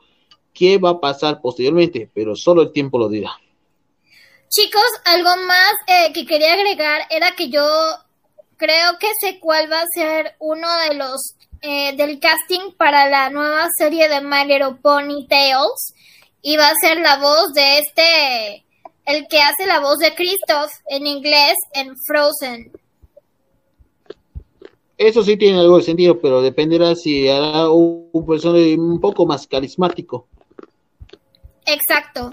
[0.54, 2.10] ¿qué va a pasar posteriormente?
[2.14, 3.32] Pero solo el tiempo lo dirá.
[4.50, 7.66] Chicos, algo más eh, que quería agregar era que yo
[8.58, 13.30] creo que sé cuál va a ser uno de los eh, del casting para la
[13.30, 15.94] nueva serie de My Little Pony Tales
[16.42, 18.65] y va a ser la voz de este
[19.06, 22.72] el que hace la voz de Christoph en inglés en Frozen.
[24.98, 29.46] Eso sí tiene algo de sentido, pero dependerá si hará un, personaje un poco más
[29.46, 30.28] carismático.
[31.66, 32.32] Exacto.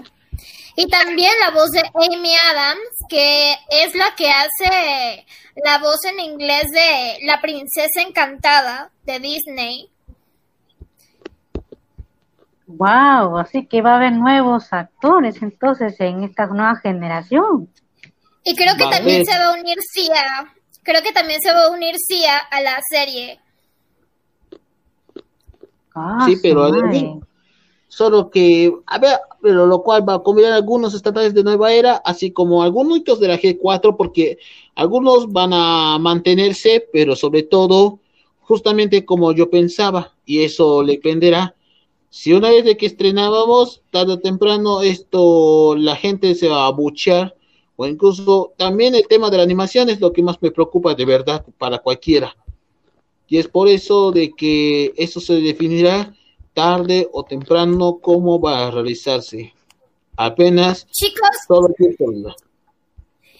[0.75, 5.25] Y también la voz de Amy Adams, que es la que hace
[5.63, 9.89] la voz en inglés de La Princesa Encantada de Disney.
[12.77, 17.69] Wow, así que va a haber nuevos actores entonces en esta nueva generación.
[18.43, 20.53] Y creo que también se va a unir Sia.
[20.81, 23.39] Creo que también se va a unir Sia a la serie.
[25.95, 26.69] Ah, sí, pero
[27.87, 31.97] solo que, a ver, pero lo cual va a combinar algunos estatales de nueva era,
[31.97, 34.39] así como algunos hitos de la G4, porque
[34.73, 37.99] algunos van a mantenerse, pero sobre todo,
[38.41, 41.53] justamente como yo pensaba, y eso le dependerá
[42.13, 46.71] si una vez de que estrenábamos, tarde o temprano, esto la gente se va a
[46.71, 47.35] buchear,
[47.75, 51.05] o incluso también el tema de la animación es lo que más me preocupa de
[51.05, 52.35] verdad para cualquiera.
[53.27, 56.13] Y es por eso de que eso se definirá
[56.53, 59.51] tarde o temprano cómo va a realizarse.
[60.15, 61.67] Apenas chicos, todo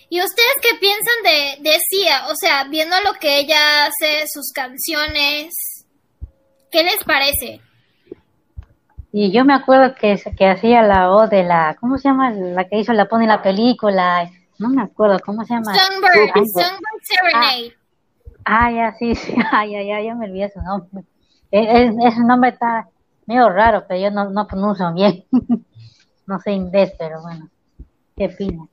[0.09, 2.25] ¿Y ustedes qué piensan de, de Sia?
[2.27, 5.53] O sea, viendo lo que ella hace, sus canciones,
[6.71, 7.61] ¿qué les parece?
[9.15, 12.31] Y yo me acuerdo que, que hacía la voz de la, ¿cómo se llama?
[12.31, 15.75] La que hizo la pone en la película, no me acuerdo, ¿cómo se llama?
[15.75, 17.77] Songbird, Songbird Serenade.
[18.43, 21.03] Ah, ya, sí, sí, ay, ya, ya, ya me olvidé su nombre.
[21.51, 22.89] E, ese nombre está
[23.27, 25.23] medio raro, pero yo no, no pronuncio bien.
[26.25, 27.47] no sé inglés, pero bueno,
[28.17, 28.67] qué fino.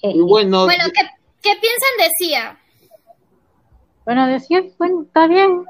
[0.00, 1.02] Y bueno, Bueno, ¿qué,
[1.42, 2.58] qué piensan de Sia?
[4.06, 5.66] Bueno, decía, bueno, está bien.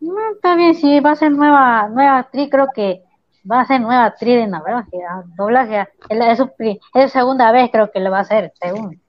[0.00, 3.02] No, está bien, si va a ser nueva, nueva actriz, creo que
[3.50, 7.50] va a ser nueva actriz de doblaje, ah, doblaje, es, la- es pri- es segunda
[7.52, 9.00] vez creo que lo va a hacer, según.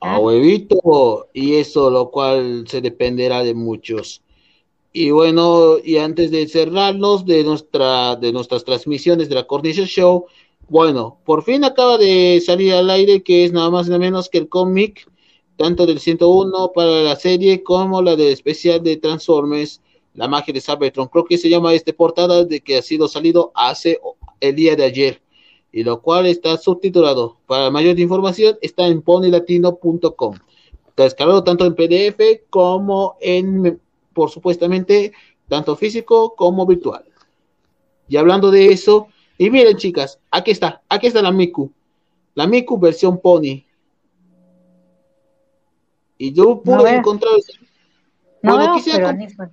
[0.00, 4.22] a huevito, y eso lo cual se dependerá de muchos.
[4.92, 10.26] Y bueno, y antes de cerrarnos de nuestra de nuestras transmisiones de la Cornice Show,
[10.68, 14.28] bueno, por fin acaba de salir al aire que es nada más y nada menos
[14.28, 15.08] que el cómic
[15.56, 19.80] tanto del 101 para la serie como la del especial de Transformers,
[20.14, 21.08] la magia de Cybertron.
[21.08, 24.00] Creo que se llama este portada de que ha sido salido hace
[24.40, 25.22] el día de ayer
[25.72, 27.36] y lo cual está subtitulado.
[27.46, 30.36] Para mayor información está en ponylatino.com.
[30.96, 33.80] Descargado tanto en PDF como en,
[34.12, 35.12] por supuestamente,
[35.48, 37.04] tanto físico como virtual.
[38.08, 41.72] Y hablando de eso, y miren chicas, aquí está, aquí está la Miku.
[42.34, 43.64] La Miku versión Pony.
[46.18, 47.32] Y yo pude No encontrar...
[48.42, 49.50] No Bueno, veo, pero comp- por-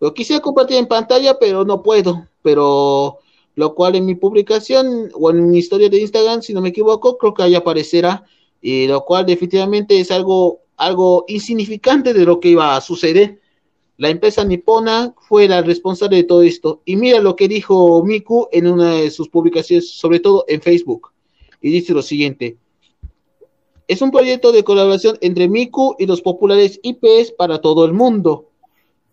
[0.00, 2.26] lo quisiera compartir en pantalla, pero no puedo.
[2.42, 3.18] Pero
[3.54, 7.18] lo cual en mi publicación o en mi historia de Instagram, si no me equivoco,
[7.18, 8.24] creo que ahí aparecerá.
[8.62, 13.40] Y lo cual definitivamente es algo, algo insignificante de lo que iba a suceder.
[13.98, 16.80] La empresa nipona fue la responsable de todo esto.
[16.84, 21.12] Y mira lo que dijo Miku en una de sus publicaciones, sobre todo en Facebook.
[21.60, 22.56] Y dice lo siguiente.
[23.88, 28.50] Es un proyecto de colaboración entre Miku y los populares IPs para todo el mundo.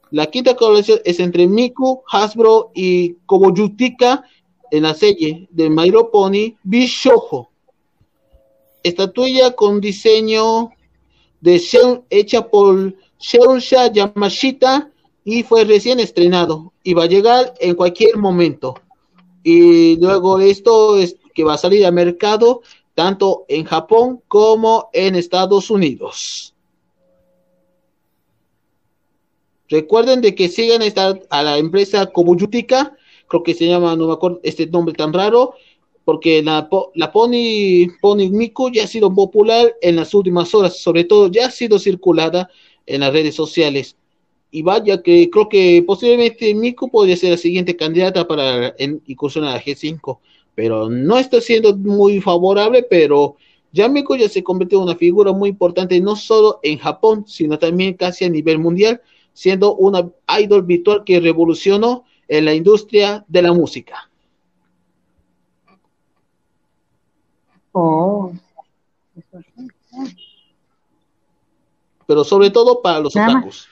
[0.09, 4.23] La quinta colaboración es entre Miku, Hasbro y Koboyutika
[4.71, 7.51] en la serie de My Pony Bishojo.
[8.81, 10.71] Estatuilla con diseño
[11.39, 14.91] de Sheon, hecha por Sheonsha Yamashita
[15.23, 18.75] y fue recién estrenado y va a llegar en cualquier momento.
[19.43, 22.61] Y luego esto es que va a salir al mercado
[22.95, 26.53] tanto en Japón como en Estados Unidos.
[29.69, 30.81] Recuerden de que sigan
[31.29, 32.95] a la empresa Kobuyutika,
[33.27, 35.55] creo que se llama, no me acuerdo este nombre tan raro,
[36.05, 41.05] porque la, la Pony, Pony Miku ya ha sido popular en las últimas horas, sobre
[41.05, 42.49] todo ya ha sido circulada
[42.85, 43.95] en las redes sociales.
[44.51, 49.55] Y vaya que creo que posiblemente Miku podría ser la siguiente candidata para en- incursionar
[49.55, 50.19] a G5,
[50.55, 53.35] pero no está siendo muy favorable, pero
[53.71, 57.57] ya Miku ya se convirtió en una figura muy importante no solo en Japón, sino
[57.57, 59.01] también casi a nivel mundial,
[59.33, 60.07] siendo una
[60.39, 64.09] idol virtual que revolucionó en la industria de la música.
[67.71, 68.31] Oh,
[72.05, 73.67] pero sobre todo para los otakus.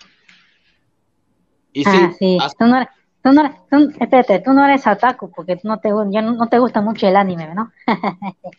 [1.73, 2.38] Y sí, ah, sí.
[2.41, 2.55] as-
[3.24, 6.59] Tú no tú espérate, tú no eres otaku porque no te, ya no, no te
[6.59, 7.72] gusta mucho el anime, ¿no?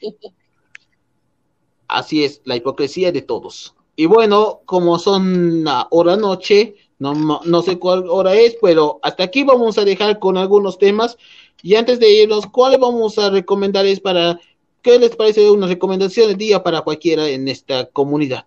[1.88, 3.74] así es, la hipocresía de todos.
[3.96, 9.24] Y bueno, como son la hora noche, no, no sé cuál hora es, pero hasta
[9.24, 11.18] aquí vamos a dejar con algunos temas.
[11.62, 14.40] Y antes de irnos, ¿cuáles vamos a recomendarles para,
[14.82, 18.44] qué les parece una recomendación del día para cualquiera en esta comunidad?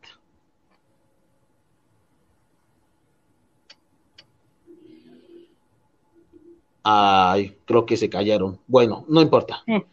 [6.88, 8.60] Ay, creo que se callaron.
[8.68, 9.64] Bueno, no importa.
[9.66, 9.84] Eh.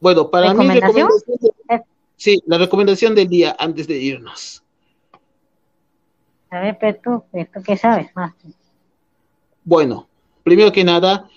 [0.00, 1.08] Bueno, para mí, ¿Recomendación?
[1.08, 1.80] recomendación de- Eh.
[2.16, 4.64] sí, la recomendación del día antes de irnos.
[6.50, 8.32] A ver, pero tú, pero tú qué sabes más.
[9.62, 10.08] Bueno,
[10.42, 11.28] primero que nada,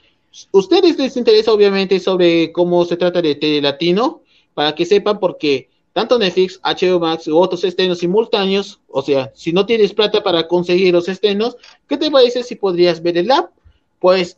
[0.52, 4.22] ustedes les interesa obviamente sobre cómo se trata de tele latino,
[4.56, 9.54] para que sepan porque tanto Netflix, HBO Max u otros estrenos simultáneos, o sea, si
[9.54, 13.52] no tienes plata para conseguir los estrenos, ¿qué te parece si podrías ver el app?
[14.00, 14.38] Pues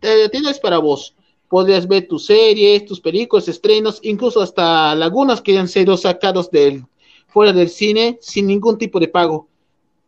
[0.00, 1.14] tele latino es para vos.
[1.48, 6.84] Podrías ver tus series, tus películas, estrenos, incluso hasta lagunas que han sido sacados del
[7.26, 9.48] fuera del cine sin ningún tipo de pago.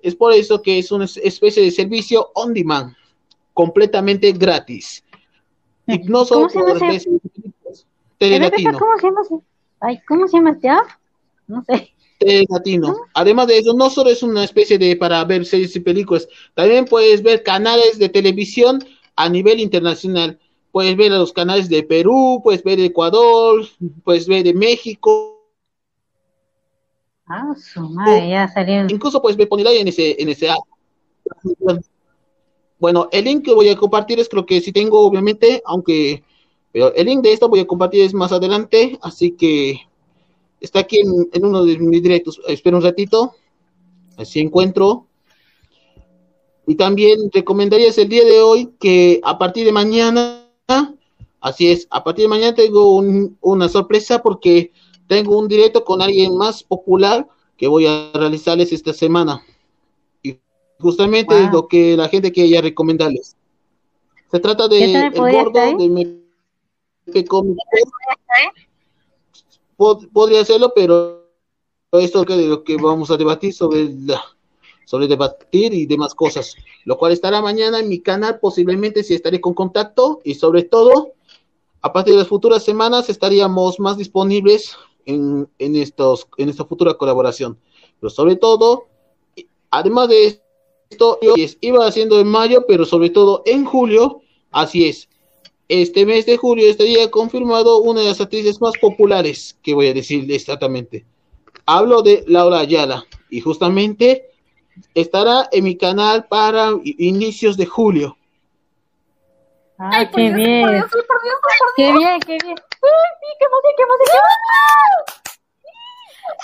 [0.01, 2.95] Es por eso que es una especie de servicio on demand
[3.55, 5.05] completamente gratis.
[5.87, 7.11] Y no solo ¿Cómo se llama por ese?
[8.79, 9.21] ¿Cómo se llama?
[9.81, 10.87] Ay, ¿cómo se llama este app?
[11.47, 11.93] No sé.
[12.19, 12.97] Tele Latino.
[13.15, 16.85] Además de eso, no solo es una especie de para ver series y películas, también
[16.85, 18.79] puedes ver canales de televisión
[19.17, 20.39] a nivel internacional.
[20.71, 23.65] puedes ver los canales de Perú, puedes ver de Ecuador,
[24.05, 25.39] puedes ver de México.
[27.27, 28.87] Ah, su madre, ya salió.
[28.89, 30.49] Incluso puedes ver Ponyline en ese, en ese.
[32.79, 36.25] Bueno, el link que voy a compartir es creo que si tengo, obviamente, aunque
[36.73, 39.79] pero el link de esto voy a compartir es más adelante, así que
[40.61, 42.41] está aquí en, en uno de mis directos.
[42.49, 43.35] Espero un ratito,
[44.17, 45.07] así encuentro.
[46.67, 50.47] Y también recomendarías el día de hoy que a partir de mañana,
[51.41, 54.71] así es, a partir de mañana tengo un- una sorpresa porque
[55.09, 59.43] tengo un directo con alguien más popular que voy a realizarles esta semana.
[60.23, 60.39] Y
[60.79, 61.45] justamente Wow.
[61.45, 63.37] es lo que la gente quiere recomendarles.
[64.31, 65.61] Se trata de ¿Yo también El Gordo,
[67.07, 67.25] de
[69.77, 71.27] Pod- podría hacerlo, pero
[71.93, 74.23] esto de lo que vamos a debatir sobre la,
[74.85, 76.55] sobre debatir y demás cosas,
[76.85, 81.13] lo cual estará mañana en mi canal, posiblemente si estaré con contacto y sobre todo,
[81.81, 84.77] a partir de las futuras semanas estaríamos más disponibles
[85.07, 87.59] en, en estos en esta futura colaboración,
[88.01, 88.87] pero sobre todo,
[89.71, 90.41] además de
[90.91, 94.21] esto, es- iba haciendo en mayo, pero sobre todo en julio,
[94.51, 95.09] así es.
[95.69, 99.95] Este mes de julio estaría confirmado una de las actrices más populares, que voy a
[99.95, 101.07] decir exactamente.
[101.65, 104.27] Hablo de Laura Ayala y justamente
[104.95, 108.17] estará en mi canal para inicios de julio.
[109.79, 110.85] Ay, qué bien.
[111.77, 112.57] Qué bien, qué bien.
[112.57, 114.23] Qué emoción, qué emoción.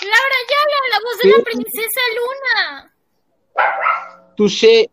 [0.01, 2.93] Laura Yala, la voz de la princesa Luna.
[4.35, 4.89] Touché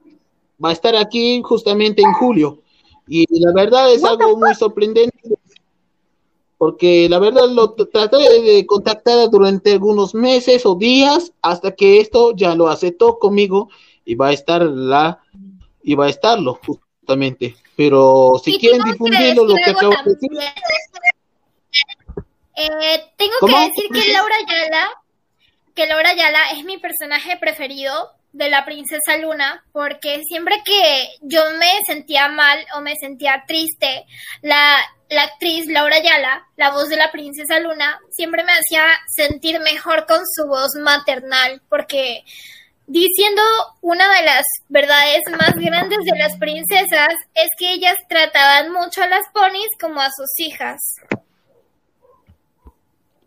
[0.62, 2.62] va a estar aquí justamente en julio
[3.06, 5.16] y la verdad es algo muy sorprendente
[6.58, 12.34] porque la verdad lo traté de contactar durante algunos meses o días hasta que esto
[12.34, 13.68] ya lo aceptó conmigo
[14.04, 15.20] y va a estar la
[15.82, 20.30] y va a estarlo justamente pero si quieren difundirlo lo que acabo de decir.
[22.56, 23.54] Eh, tengo ¿Cómo?
[23.54, 24.90] que decir que Laura Yala,
[25.74, 31.40] que Laura Yala es mi personaje preferido de la princesa Luna, porque siempre que yo
[31.58, 34.04] me sentía mal o me sentía triste,
[34.42, 34.76] la,
[35.08, 40.06] la actriz Laura Yala, la voz de la princesa Luna, siempre me hacía sentir mejor
[40.06, 42.24] con su voz maternal, porque
[42.86, 43.42] diciendo
[43.80, 49.08] una de las verdades más grandes de las princesas es que ellas trataban mucho a
[49.08, 50.80] las ponis como a sus hijas.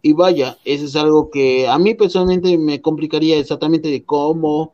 [0.02, 4.74] Y vaya, eso es algo que a mí personalmente me complicaría exactamente de cómo,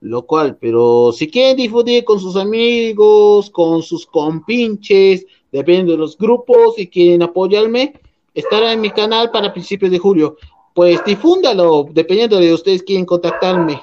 [0.00, 6.16] lo cual, pero si quieren difundir con sus amigos, con sus compinches, depende de los
[6.16, 7.94] grupos, y quieren apoyarme,
[8.34, 10.36] estará en mi canal para principios de julio.
[10.74, 13.80] Pues difúndalo, dependiendo de ustedes quieren contactarme.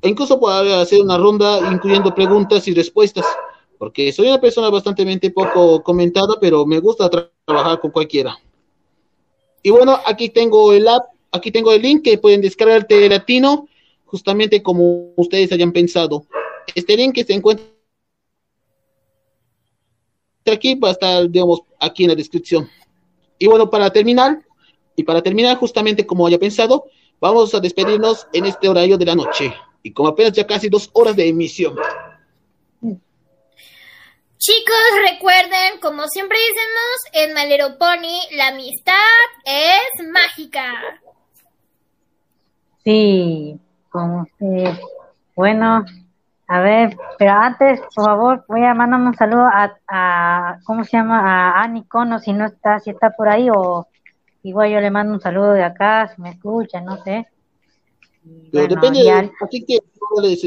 [0.00, 3.26] E incluso puedo hacer una ronda incluyendo preguntas y respuestas,
[3.78, 8.38] porque soy una persona bastante poco comentada, pero me gusta tra- trabajar con cualquiera.
[9.62, 13.68] Y bueno, aquí tengo el app, aquí tengo el link que pueden descargar de latino,
[14.10, 16.26] justamente como ustedes hayan pensado.
[16.74, 17.64] Este link que se encuentra
[20.50, 22.68] aquí va a estar, digamos, aquí en la descripción.
[23.38, 24.44] Y bueno, para terminar,
[24.96, 26.86] y para terminar justamente como haya pensado,
[27.20, 29.54] vamos a despedirnos en este horario de la noche.
[29.82, 31.76] Y como apenas ya casi dos horas de emisión.
[34.38, 38.94] Chicos, recuerden, como siempre decimos, en Malero Pony, la amistad
[39.44, 40.72] es mágica.
[42.82, 43.60] Sí,
[45.36, 45.84] Bueno,
[46.48, 50.96] a ver, pero antes, por favor, voy a mandar un saludo a, a ¿cómo se
[50.96, 51.20] llama?
[51.20, 53.86] A Ani Cono, si no está, si está por ahí, o
[54.42, 57.26] igual yo le mando un saludo de acá, si me escucha, no sé.
[58.52, 59.30] Bueno, depende de al-
[59.66, 59.78] que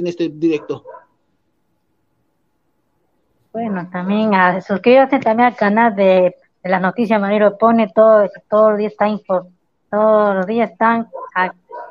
[0.09, 0.83] este directo.
[3.51, 8.71] Bueno, también a, suscríbase también al canal de, de las noticias Manero Pone, todo, todos
[8.71, 9.47] los días está info,
[9.89, 11.07] todos los días están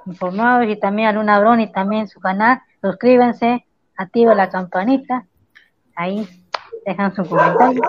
[0.07, 5.27] informados y también a Luna Broni también su canal, suscríbanse, activen la campanita,
[5.95, 6.27] ahí
[6.87, 7.83] dejan su comentario.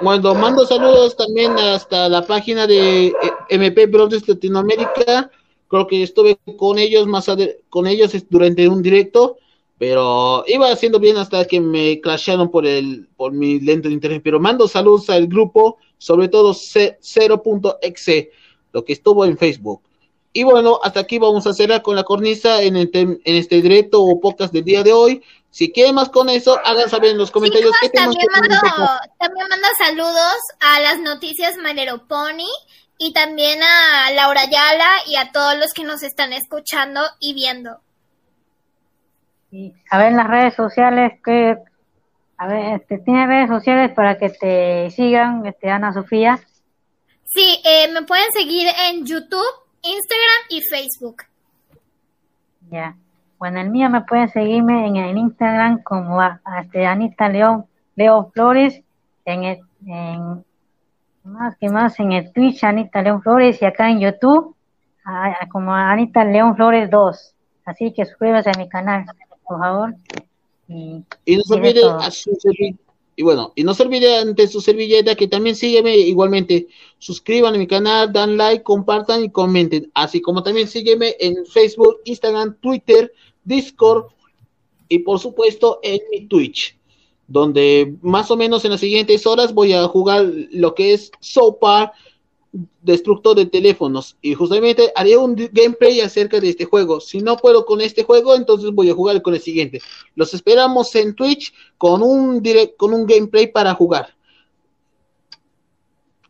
[0.00, 3.14] Bueno, mando saludos también hasta la página de eh,
[3.50, 5.30] MP Brothers Latinoamérica.
[5.68, 7.26] Creo que estuve con ellos más
[7.68, 9.38] con ellos durante un directo,
[9.78, 14.22] pero iba haciendo bien hasta que me crasharon por el por mi lento de internet.
[14.22, 18.30] Pero mando saludos al grupo, sobre todo C- 0.exe,
[18.74, 19.80] lo que estuvo en Facebook.
[20.34, 23.62] Y bueno, hasta aquí vamos a cerrar con la cornisa en, el tem- en este
[23.62, 25.22] directo o podcast del día de hoy.
[25.48, 28.86] Si quieren más con eso, hagan saber en los comentarios Chicos, qué también mando,
[29.18, 32.50] también mando saludos a las noticias Malero Pony
[32.98, 37.78] y también a Laura Yala y a todos los que nos están escuchando y viendo.
[39.90, 41.56] A ver en las redes sociales que
[42.36, 46.40] A ver, este, ¿tiene redes sociales para que te sigan, este, Ana Sofía?
[47.34, 49.42] Sí, eh, me pueden seguir en YouTube,
[49.82, 51.16] Instagram y Facebook.
[52.70, 52.96] Ya.
[53.38, 57.66] Bueno, el mío me pueden seguirme en, en Instagram como a, a, este, Anita León,
[57.96, 58.80] Leo Flores,
[59.24, 60.44] en, el, en
[61.24, 64.54] más que más en el Twitch Anita León Flores y acá en YouTube
[65.04, 67.34] a- a- como Anita León Flores 2.
[67.66, 69.04] Así que suscríbase a mi canal,
[69.46, 69.94] por favor.
[70.68, 71.54] Y, Y no se
[71.90, 72.10] a
[73.16, 76.66] y bueno, y no se olvide ante su servilleta que también sígueme igualmente.
[76.98, 79.90] Suscriban a mi canal, dan like, compartan y comenten.
[79.94, 83.12] Así como también sígueme en Facebook, Instagram, Twitter,
[83.44, 84.06] Discord
[84.88, 86.76] y por supuesto en mi Twitch,
[87.28, 91.92] donde más o menos en las siguientes horas voy a jugar lo que es Sopa
[92.82, 97.00] destructor de teléfonos y justamente haré un gameplay acerca de este juego.
[97.00, 99.82] Si no puedo con este juego, entonces voy a jugar con el siguiente.
[100.14, 104.14] Los esperamos en Twitch con un direct, con un gameplay para jugar.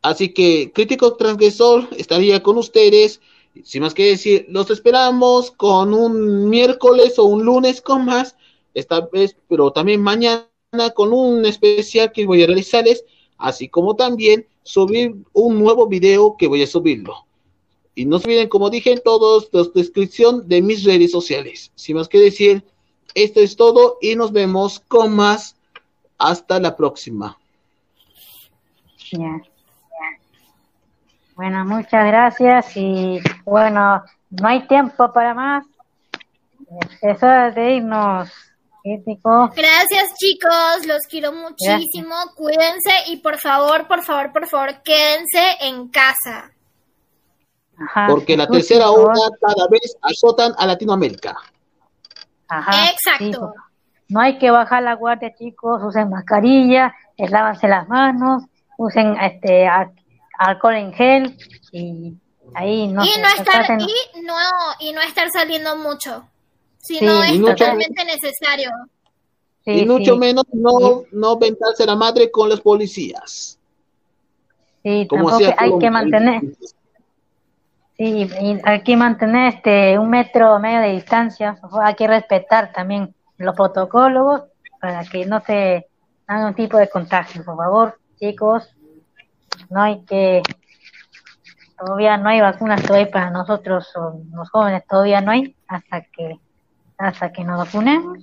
[0.01, 3.21] Así que Crítico Transgresor estaría con ustedes.
[3.63, 8.37] Sin más que decir, los esperamos con un miércoles o un lunes con más.
[8.73, 10.49] Esta vez, pero también mañana
[10.95, 13.05] con un especial que voy a realizarles.
[13.37, 17.25] Así como también subir un nuevo video que voy a subirlo.
[17.95, 21.71] Y no se olviden, como dije en todos, la descripción de mis redes sociales.
[21.77, 22.65] Sin más que decir,
[23.15, 25.57] esto es todo y nos vemos con más.
[26.19, 27.39] Hasta la próxima.
[29.13, 29.43] Ya.
[31.37, 35.67] Bueno, muchas gracias y bueno, no hay tiempo para más.
[37.03, 38.31] Es hora de irnos,
[38.85, 45.89] Gracias chicos, los quiero muchísimo, cuídense y por favor, por favor, por favor, quédense en
[45.89, 46.51] casa.
[47.79, 51.35] Ajá, Porque la tercera ola cada vez azotan a Latinoamérica.
[52.47, 53.53] Ajá, Exacto.
[53.55, 55.81] sí, no hay que bajar la guardia, chicos.
[55.83, 58.45] Usen mascarilla, lávanse las manos,
[58.77, 59.93] usen este al-
[60.39, 61.39] alcohol en gel
[61.73, 62.13] y
[62.55, 64.35] ahí no y no estar y no
[64.79, 66.29] y no estar saliendo mucho,
[66.85, 68.71] si Sí, no es y mucho- totalmente necesario.
[69.65, 73.59] sí, y mucho sí, menos no, no ventarse la madre con los policías.
[74.83, 76.43] sí, Como tampoco hay que mantener,
[77.97, 81.59] sí, y hay que mantener este un metro medio de distancia.
[81.83, 84.43] Hay que respetar también los protocolos
[84.81, 85.87] para que no se
[86.27, 87.43] haga un tipo de contagio.
[87.45, 88.69] Por favor, chicos,
[89.71, 90.43] no hay que
[91.79, 96.39] todavía no hay vacunas todavía para nosotros o los jóvenes todavía no hay hasta que
[96.99, 98.19] hasta que nos vacunemos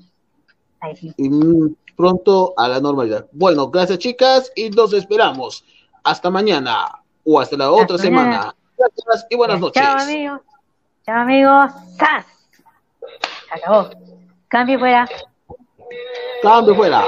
[0.80, 1.14] ahí sí.
[1.18, 3.28] Y mm, pronto a la normalidad.
[3.32, 5.64] Bueno, gracias chicas y nos esperamos.
[6.04, 8.02] Hasta mañana o hasta la otra mañana.
[8.02, 8.56] semana.
[8.78, 9.82] Gracias y buenas noches.
[9.82, 10.42] chao amigos
[11.06, 12.26] chao amigos ¡Sas!
[13.50, 13.90] Se acabó
[14.48, 15.08] cambio fuera
[16.42, 17.06] Cambio fuera.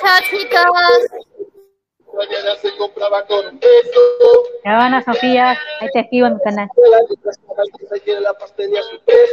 [0.00, 1.10] Chao chicos.
[2.64, 4.00] Se compraba con peso.
[4.62, 5.50] chao Ana Sofía
[5.80, 8.32] ahí te escribo en mi canal La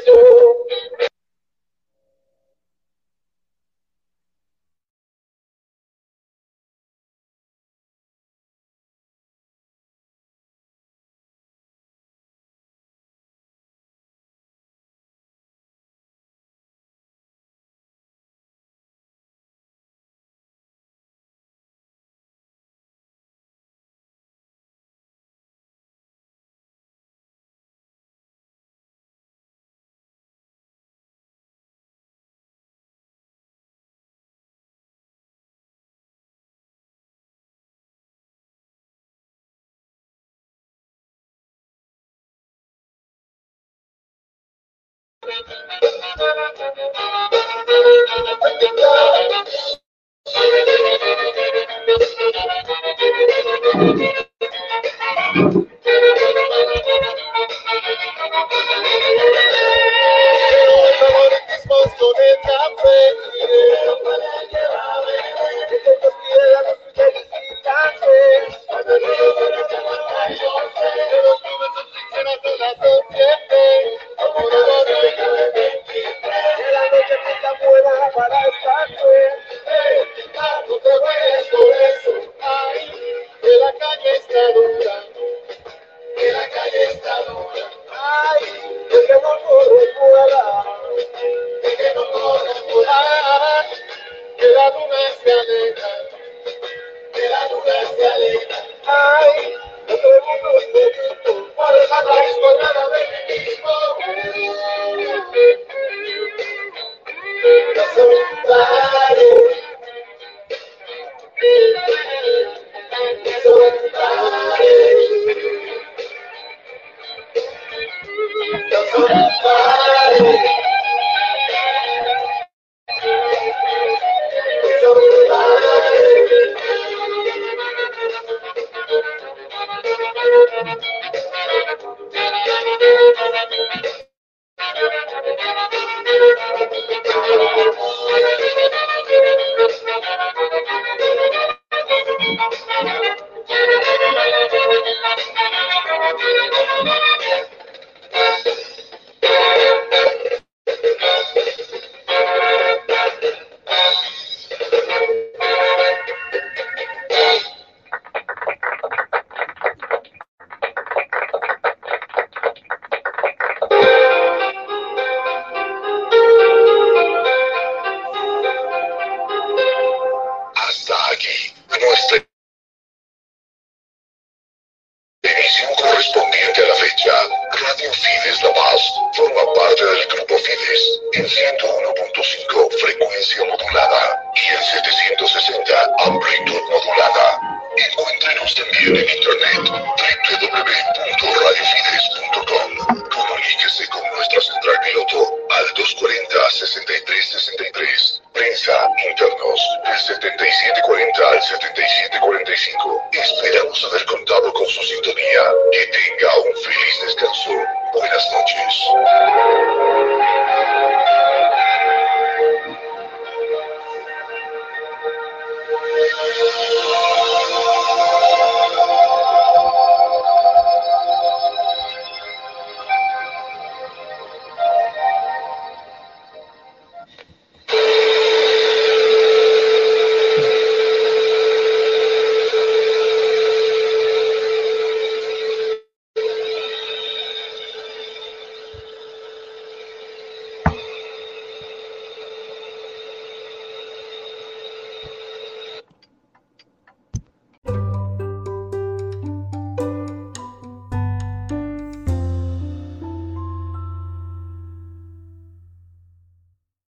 [0.05, 1.10] su.
[45.81, 45.89] Los
[60.99, 63.40] favoritismos con